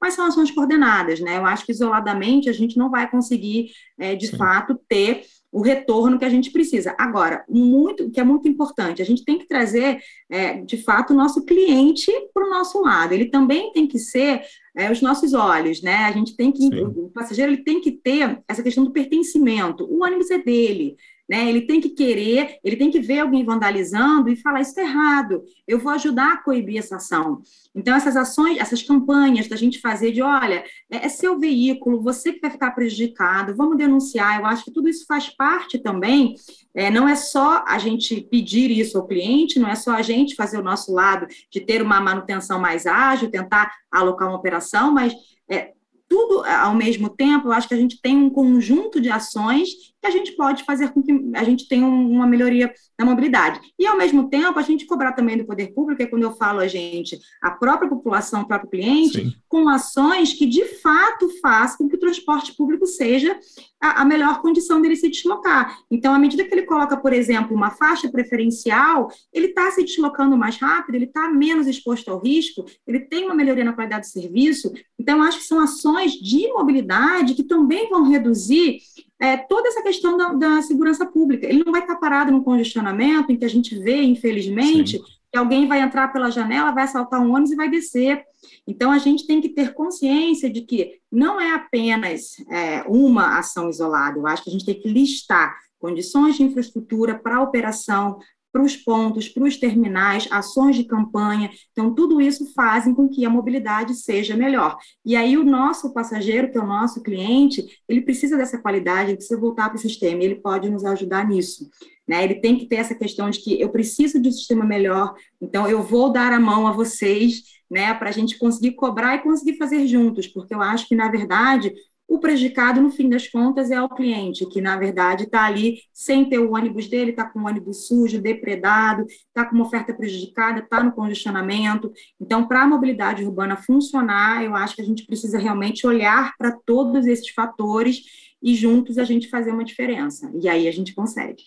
mas 0.00 0.14
são 0.14 0.26
ações 0.26 0.50
coordenadas, 0.50 1.20
né? 1.20 1.38
Eu 1.38 1.46
acho 1.46 1.64
que 1.64 1.72
isoladamente 1.72 2.48
a 2.48 2.52
gente 2.52 2.76
não 2.76 2.90
vai 2.90 3.10
conseguir, 3.10 3.70
é, 3.98 4.14
de 4.14 4.28
Sim. 4.28 4.36
fato, 4.36 4.78
ter 4.88 5.22
o 5.52 5.62
retorno 5.62 6.18
que 6.18 6.24
a 6.24 6.28
gente 6.28 6.50
precisa. 6.50 6.94
Agora, 6.98 7.44
muito, 7.48 8.10
que 8.10 8.20
é 8.20 8.24
muito 8.24 8.46
importante, 8.46 9.00
a 9.00 9.04
gente 9.04 9.24
tem 9.24 9.38
que 9.38 9.48
trazer, 9.48 9.98
é, 10.30 10.60
de 10.60 10.76
fato, 10.76 11.12
o 11.12 11.16
nosso 11.16 11.44
cliente 11.46 12.12
para 12.34 12.46
o 12.46 12.50
nosso 12.50 12.80
lado. 12.82 13.14
Ele 13.14 13.26
também 13.26 13.72
tem 13.72 13.86
que 13.86 13.98
ser 13.98 14.42
é, 14.76 14.92
os 14.92 15.00
nossos 15.00 15.32
olhos, 15.32 15.80
né? 15.80 16.04
A 16.04 16.12
gente 16.12 16.36
tem 16.36 16.52
que, 16.52 16.62
Sim. 16.62 16.84
o 16.84 17.10
passageiro 17.10 17.52
ele 17.52 17.64
tem 17.64 17.80
que 17.80 17.92
ter 17.92 18.42
essa 18.46 18.62
questão 18.62 18.84
do 18.84 18.92
pertencimento. 18.92 19.84
O 19.84 20.04
ônibus 20.04 20.30
é 20.30 20.38
dele. 20.38 20.96
Né? 21.28 21.48
Ele 21.48 21.62
tem 21.62 21.80
que 21.80 21.88
querer, 21.88 22.58
ele 22.62 22.76
tem 22.76 22.88
que 22.88 23.00
ver 23.00 23.18
alguém 23.18 23.44
vandalizando 23.44 24.28
e 24.28 24.36
falar: 24.36 24.60
isso 24.60 24.70
está 24.70 24.82
errado, 24.82 25.42
eu 25.66 25.78
vou 25.78 25.92
ajudar 25.92 26.34
a 26.34 26.36
coibir 26.36 26.78
essa 26.78 26.96
ação. 26.96 27.42
Então, 27.74 27.96
essas 27.96 28.16
ações, 28.16 28.58
essas 28.58 28.82
campanhas 28.82 29.48
da 29.48 29.56
gente 29.56 29.80
fazer 29.80 30.12
de: 30.12 30.22
olha, 30.22 30.64
é, 30.88 31.06
é 31.06 31.08
seu 31.08 31.36
veículo, 31.38 32.00
você 32.00 32.32
que 32.32 32.40
vai 32.40 32.50
ficar 32.50 32.70
prejudicado, 32.70 33.56
vamos 33.56 33.76
denunciar. 33.76 34.38
Eu 34.38 34.46
acho 34.46 34.64
que 34.64 34.70
tudo 34.70 34.88
isso 34.88 35.04
faz 35.04 35.28
parte 35.28 35.78
também. 35.78 36.34
É, 36.72 36.90
não 36.90 37.08
é 37.08 37.16
só 37.16 37.64
a 37.66 37.78
gente 37.78 38.20
pedir 38.20 38.70
isso 38.70 38.96
ao 38.96 39.06
cliente, 39.06 39.58
não 39.58 39.68
é 39.68 39.74
só 39.74 39.92
a 39.92 40.02
gente 40.02 40.36
fazer 40.36 40.58
o 40.58 40.64
nosso 40.64 40.92
lado 40.92 41.26
de 41.50 41.60
ter 41.60 41.82
uma 41.82 42.00
manutenção 42.00 42.60
mais 42.60 42.86
ágil, 42.86 43.30
tentar 43.30 43.72
alocar 43.90 44.28
uma 44.28 44.36
operação, 44.36 44.92
mas 44.92 45.12
é, 45.50 45.72
tudo 46.08 46.44
ao 46.44 46.74
mesmo 46.74 47.08
tempo, 47.08 47.48
eu 47.48 47.52
acho 47.52 47.68
que 47.68 47.74
a 47.74 47.78
gente 47.78 48.00
tem 48.00 48.16
um 48.16 48.30
conjunto 48.30 49.00
de 49.00 49.10
ações 49.10 49.68
a 50.06 50.10
gente 50.10 50.32
pode 50.32 50.64
fazer 50.64 50.92
com 50.92 51.02
que 51.02 51.12
a 51.34 51.44
gente 51.44 51.68
tenha 51.68 51.86
uma 51.86 52.26
melhoria 52.26 52.72
na 52.98 53.04
mobilidade. 53.04 53.60
E, 53.78 53.86
ao 53.86 53.96
mesmo 53.96 54.28
tempo, 54.28 54.58
a 54.58 54.62
gente 54.62 54.86
cobrar 54.86 55.12
também 55.12 55.36
do 55.36 55.44
poder 55.44 55.74
público, 55.74 56.02
é 56.02 56.06
quando 56.06 56.22
eu 56.22 56.32
falo 56.32 56.60
a 56.60 56.68
gente, 56.68 57.18
a 57.42 57.50
própria 57.50 57.88
população, 57.88 58.42
o 58.42 58.46
próprio 58.46 58.70
cliente, 58.70 59.22
Sim. 59.22 59.34
com 59.48 59.68
ações 59.68 60.32
que, 60.32 60.46
de 60.46 60.64
fato, 60.80 61.28
façam 61.40 61.78
com 61.78 61.88
que 61.88 61.96
o 61.96 62.00
transporte 62.00 62.54
público 62.56 62.86
seja 62.86 63.38
a, 63.80 64.02
a 64.02 64.04
melhor 64.04 64.40
condição 64.40 64.80
dele 64.80 64.96
se 64.96 65.10
deslocar. 65.10 65.78
Então, 65.90 66.14
à 66.14 66.18
medida 66.18 66.44
que 66.44 66.54
ele 66.54 66.62
coloca, 66.62 66.96
por 66.96 67.12
exemplo, 67.12 67.54
uma 67.54 67.70
faixa 67.70 68.08
preferencial, 68.08 69.08
ele 69.32 69.48
está 69.48 69.70
se 69.70 69.82
deslocando 69.82 70.36
mais 70.36 70.56
rápido, 70.56 70.94
ele 70.94 71.04
está 71.04 71.28
menos 71.28 71.66
exposto 71.66 72.10
ao 72.10 72.18
risco, 72.18 72.64
ele 72.86 73.00
tem 73.00 73.24
uma 73.24 73.34
melhoria 73.34 73.64
na 73.64 73.72
qualidade 73.72 74.06
do 74.06 74.12
serviço. 74.12 74.72
Então, 74.98 75.22
acho 75.22 75.38
que 75.38 75.44
são 75.44 75.60
ações 75.60 76.12
de 76.12 76.48
mobilidade 76.48 77.34
que 77.34 77.42
também 77.42 77.90
vão 77.90 78.08
reduzir 78.08 78.78
é, 79.20 79.36
toda 79.36 79.68
essa 79.68 79.82
questão 79.82 80.16
da, 80.16 80.32
da, 80.32 80.62
segurança 80.62 81.06
pública. 81.06 81.46
Ele 81.46 81.62
não 81.64 81.72
vai 81.72 81.80
estar 81.80 81.96
parado 81.96 82.30
no 82.30 82.44
congestionamento, 82.44 83.32
em 83.32 83.36
que 83.36 83.44
a 83.44 83.48
gente 83.48 83.78
vê, 83.78 84.02
infelizmente, 84.02 84.98
Sim. 84.98 85.04
que 85.32 85.38
alguém 85.38 85.66
vai 85.66 85.80
entrar 85.80 86.12
pela 86.12 86.30
janela, 86.30 86.72
vai 86.72 86.84
assaltar 86.84 87.20
um 87.20 87.30
ônibus 87.30 87.52
e 87.52 87.56
vai 87.56 87.70
descer. 87.70 88.22
Então, 88.66 88.90
a 88.90 88.98
gente 88.98 89.26
tem 89.26 89.40
que 89.40 89.48
ter 89.48 89.72
consciência 89.72 90.50
de 90.50 90.62
que 90.62 90.98
não 91.10 91.40
é 91.40 91.52
apenas 91.52 92.36
é, 92.50 92.82
uma 92.86 93.38
ação 93.38 93.70
isolada. 93.70 94.18
Eu 94.18 94.26
acho 94.26 94.44
que 94.44 94.50
a 94.50 94.52
gente 94.52 94.66
tem 94.66 94.78
que 94.78 94.88
listar 94.88 95.56
condições 95.78 96.36
de 96.36 96.42
infraestrutura 96.42 97.14
para 97.14 97.36
a 97.36 97.42
operação, 97.42 98.18
para 98.56 98.64
os 98.64 98.74
pontos, 98.74 99.28
para 99.28 99.44
os 99.44 99.58
terminais, 99.58 100.26
ações 100.30 100.76
de 100.76 100.84
campanha. 100.84 101.50
Então, 101.72 101.94
tudo 101.94 102.22
isso 102.22 102.54
fazem 102.54 102.94
com 102.94 103.06
que 103.06 103.22
a 103.26 103.28
mobilidade 103.28 103.94
seja 103.94 104.34
melhor. 104.34 104.78
E 105.04 105.14
aí, 105.14 105.36
o 105.36 105.44
nosso 105.44 105.92
passageiro, 105.92 106.50
que 106.50 106.56
é 106.56 106.60
o 106.62 106.66
nosso 106.66 107.02
cliente, 107.02 107.62
ele 107.86 108.00
precisa 108.00 108.34
dessa 108.34 108.56
qualidade, 108.56 109.10
ele 109.10 109.18
precisa 109.18 109.38
voltar 109.38 109.68
para 109.68 109.76
o 109.76 109.80
sistema, 109.80 110.24
ele 110.24 110.36
pode 110.36 110.70
nos 110.70 110.86
ajudar 110.86 111.28
nisso. 111.28 111.68
Né? 112.08 112.24
Ele 112.24 112.36
tem 112.36 112.56
que 112.56 112.64
ter 112.64 112.76
essa 112.76 112.94
questão 112.94 113.28
de 113.28 113.40
que 113.40 113.60
eu 113.60 113.68
preciso 113.68 114.18
de 114.22 114.30
um 114.30 114.32
sistema 114.32 114.64
melhor, 114.64 115.14
então 115.38 115.68
eu 115.68 115.82
vou 115.82 116.10
dar 116.10 116.32
a 116.32 116.40
mão 116.40 116.66
a 116.66 116.72
vocês, 116.72 117.42
né, 117.70 117.92
para 117.92 118.08
a 118.08 118.12
gente 118.12 118.38
conseguir 118.38 118.72
cobrar 118.72 119.16
e 119.16 119.22
conseguir 119.22 119.58
fazer 119.58 119.86
juntos, 119.86 120.28
porque 120.28 120.54
eu 120.54 120.62
acho 120.62 120.88
que, 120.88 120.94
na 120.94 121.10
verdade, 121.10 121.74
o 122.08 122.18
prejudicado, 122.20 122.80
no 122.80 122.90
fim 122.90 123.08
das 123.08 123.26
contas, 123.26 123.70
é 123.70 123.82
o 123.82 123.88
cliente, 123.88 124.46
que, 124.46 124.60
na 124.60 124.76
verdade, 124.76 125.24
está 125.24 125.44
ali 125.44 125.80
sem 125.92 126.28
ter 126.28 126.38
o 126.38 126.54
ônibus 126.54 126.88
dele, 126.88 127.10
está 127.10 127.28
com 127.28 127.40
o 127.40 127.46
ônibus 127.46 127.88
sujo, 127.88 128.20
depredado, 128.20 129.04
está 129.06 129.44
com 129.44 129.56
uma 129.56 129.66
oferta 129.66 129.92
prejudicada, 129.92 130.60
está 130.60 130.82
no 130.82 130.92
congestionamento. 130.92 131.92
Então, 132.20 132.46
para 132.46 132.62
a 132.62 132.66
mobilidade 132.66 133.24
urbana 133.24 133.56
funcionar, 133.56 134.44
eu 134.44 134.54
acho 134.54 134.76
que 134.76 134.82
a 134.82 134.84
gente 134.84 135.04
precisa 135.04 135.38
realmente 135.38 135.86
olhar 135.86 136.32
para 136.38 136.56
todos 136.64 137.06
esses 137.06 137.30
fatores 137.30 138.02
e 138.40 138.54
juntos 138.54 138.98
a 138.98 139.04
gente 139.04 139.28
fazer 139.28 139.50
uma 139.50 139.64
diferença. 139.64 140.30
E 140.40 140.48
aí 140.48 140.68
a 140.68 140.72
gente 140.72 140.94
consegue. 140.94 141.42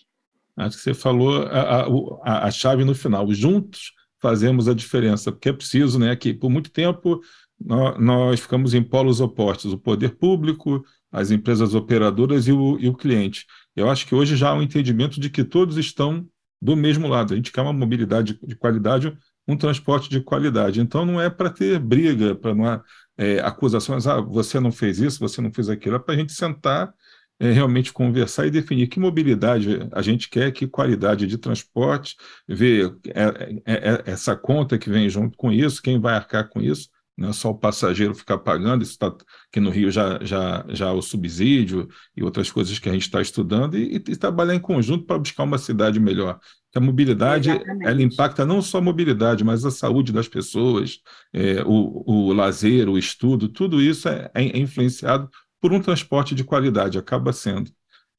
Acho 0.56 0.76
que 0.76 0.82
você 0.82 0.92
falou 0.92 1.42
a, 1.46 1.86
a, 2.22 2.46
a 2.46 2.50
chave 2.50 2.84
no 2.84 2.94
final. 2.94 3.32
Juntos 3.32 3.92
fazemos 4.20 4.68
a 4.68 4.74
diferença, 4.74 5.32
porque 5.32 5.48
é 5.48 5.52
preciso, 5.52 5.98
né, 5.98 6.14
que 6.14 6.34
por 6.34 6.50
muito 6.50 6.70
tempo 6.70 7.20
nós 7.60 8.40
ficamos 8.40 8.72
em 8.72 8.82
polos 8.82 9.20
opostos, 9.20 9.72
o 9.72 9.78
poder 9.78 10.16
público, 10.16 10.84
as 11.12 11.30
empresas 11.30 11.74
operadoras 11.74 12.48
e 12.48 12.52
o, 12.52 12.78
e 12.78 12.88
o 12.88 12.94
cliente. 12.94 13.46
Eu 13.76 13.90
acho 13.90 14.06
que 14.06 14.14
hoje 14.14 14.36
já 14.36 14.50
há 14.50 14.54
um 14.54 14.62
entendimento 14.62 15.20
de 15.20 15.28
que 15.28 15.44
todos 15.44 15.76
estão 15.76 16.26
do 16.60 16.76
mesmo 16.76 17.06
lado. 17.06 17.32
A 17.32 17.36
gente 17.36 17.52
quer 17.52 17.60
uma 17.60 17.72
mobilidade 17.72 18.38
de 18.42 18.56
qualidade, 18.56 19.16
um 19.46 19.56
transporte 19.56 20.08
de 20.08 20.20
qualidade. 20.20 20.80
Então, 20.80 21.04
não 21.04 21.20
é 21.20 21.28
para 21.28 21.50
ter 21.50 21.78
briga, 21.78 22.34
para 22.34 22.54
não 22.54 22.66
há 22.66 22.82
é, 23.18 23.40
acusações, 23.40 24.06
ah, 24.06 24.20
você 24.20 24.58
não 24.58 24.72
fez 24.72 24.98
isso, 24.98 25.20
você 25.20 25.40
não 25.40 25.52
fez 25.52 25.68
aquilo. 25.68 25.96
É 25.96 25.98
para 25.98 26.14
a 26.14 26.18
gente 26.18 26.32
sentar, 26.32 26.92
é, 27.38 27.50
realmente 27.50 27.92
conversar 27.92 28.46
e 28.46 28.50
definir 28.50 28.86
que 28.86 29.00
mobilidade 29.00 29.88
a 29.92 30.02
gente 30.02 30.28
quer, 30.28 30.52
que 30.52 30.66
qualidade 30.66 31.26
de 31.26 31.38
transporte, 31.38 32.16
ver 32.46 32.94
é, 33.08 33.72
é, 33.74 33.74
é 33.74 34.02
essa 34.06 34.36
conta 34.36 34.78
que 34.78 34.90
vem 34.90 35.08
junto 35.08 35.36
com 35.36 35.50
isso, 35.50 35.82
quem 35.82 35.98
vai 35.98 36.14
arcar 36.14 36.48
com 36.48 36.60
isso 36.60 36.88
não 37.20 37.28
é 37.28 37.32
só 37.34 37.50
o 37.50 37.54
passageiro 37.54 38.14
ficar 38.14 38.38
pagando, 38.38 38.82
isso 38.82 38.92
está 38.92 39.08
aqui 39.08 39.60
no 39.60 39.68
Rio 39.68 39.90
já, 39.90 40.18
já, 40.24 40.64
já 40.70 40.90
o 40.90 41.02
subsídio 41.02 41.86
e 42.16 42.22
outras 42.22 42.50
coisas 42.50 42.78
que 42.78 42.88
a 42.88 42.92
gente 42.92 43.02
está 43.02 43.20
estudando, 43.20 43.76
e, 43.76 43.96
e, 43.96 44.16
trabalhar 44.16 44.54
em 44.54 44.58
conjunto 44.58 45.04
para 45.04 45.18
buscar 45.18 45.42
uma 45.42 45.58
cidade 45.58 46.00
melhor. 46.00 46.40
Porque 46.64 46.78
a 46.78 46.80
mobilidade, 46.80 47.50
Exatamente. 47.50 47.86
ela 47.86 48.02
impacta 48.02 48.46
não 48.46 48.62
só 48.62 48.78
a 48.78 48.80
mobilidade, 48.80 49.44
mas 49.44 49.66
a 49.66 49.70
saúde 49.70 50.12
das 50.12 50.28
pessoas, 50.28 51.00
é, 51.30 51.62
o, 51.66 52.02
o 52.06 52.32
lazer, 52.32 52.88
o 52.88 52.96
estudo, 52.96 53.50
tudo 53.50 53.82
isso 53.82 54.08
é, 54.08 54.30
é 54.34 54.58
influenciado 54.58 55.28
por 55.60 55.74
um 55.74 55.80
transporte 55.80 56.34
de 56.34 56.42
qualidade, 56.42 56.98
acaba 56.98 57.34
sendo. 57.34 57.70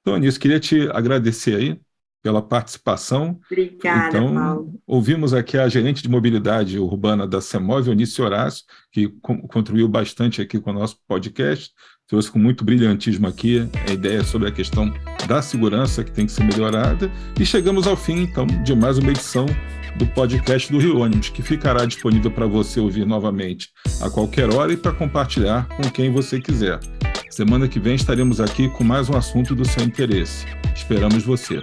Então, 0.02 0.14
Anísio, 0.14 0.40
queria 0.40 0.60
te 0.60 0.88
agradecer 0.92 1.56
aí 1.56 1.82
pela 2.22 2.42
participação. 2.42 3.40
Obrigada, 3.50 4.18
então, 4.18 4.34
Paulo. 4.34 4.82
Ouvimos 4.86 5.34
aqui 5.34 5.58
a 5.58 5.68
gerente 5.68 6.04
de 6.04 6.10
mobilidade 6.10 6.78
urbana 6.78 7.28
da 7.28 7.42
CEMOV, 7.42 7.90
Eunice 7.90 8.22
Horácio, 8.22 8.64
que 8.92 9.08
contribuiu 9.50 9.88
bastante 9.88 10.42
aqui 10.42 10.60
com 10.60 10.72
o 10.72 10.74
nosso 10.74 10.98
podcast, 11.08 11.72
trouxe 12.08 12.30
com 12.30 12.38
muito 12.38 12.64
brilhantismo 12.64 13.28
aqui 13.28 13.68
a 13.88 13.92
ideia 13.92 14.24
sobre 14.24 14.48
a 14.48 14.52
questão 14.52 14.94
da 15.28 15.42
segurança 15.42 16.04
que 16.04 16.12
tem 16.12 16.26
que 16.26 16.32
ser 16.32 16.44
melhorada. 16.44 17.12
E 17.40 17.46
chegamos 17.46 17.88
ao 17.88 17.96
fim, 17.96 18.24
então, 18.24 18.46
de 18.46 18.76
mais 18.76 18.98
uma 18.98 19.12
edição 19.12 19.46
do 19.98 20.06
podcast 20.08 20.72
do 20.72 20.78
Rio 20.78 21.00
Ônibus, 21.00 21.30
que 21.30 21.42
ficará 21.42 21.86
disponível 21.86 22.32
para 22.32 22.46
você 22.46 22.80
ouvir 22.80 23.06
novamente 23.06 23.70
a 24.02 24.10
qualquer 24.10 24.54
hora 24.54 24.72
e 24.72 24.78
para 24.78 24.94
compartilhar 24.94 25.68
com 25.70 25.84
quem 25.90 26.12
você 26.12 26.40
quiser. 26.40 26.80
Semana 27.30 27.68
que 27.68 27.80
vem 27.80 27.96
estaremos 27.96 28.40
aqui 28.42 28.70
com 28.70 28.84
mais 28.84 29.10
um 29.10 29.16
assunto 29.16 29.56
do 29.56 29.66
seu 29.66 29.84
interesse. 29.84 30.46
Esperamos 30.76 31.24
você. 31.24 31.62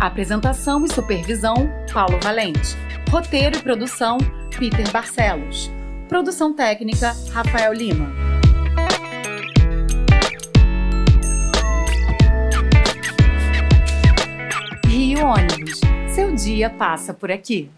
Apresentação 0.00 0.82
e 0.86 0.90
supervisão: 0.90 1.68
Paulo 1.92 2.18
Valente. 2.22 2.74
Roteiro 3.10 3.58
e 3.58 3.62
produção: 3.62 4.16
Peter 4.58 4.90
Barcelos. 4.90 5.70
Produção 6.08 6.54
técnica: 6.54 7.14
Rafael 7.30 7.74
Lima. 7.74 8.10
Rio 14.86 15.26
Ônibus. 15.26 15.80
Seu 16.14 16.34
dia 16.34 16.70
passa 16.70 17.12
por 17.12 17.30
aqui. 17.30 17.70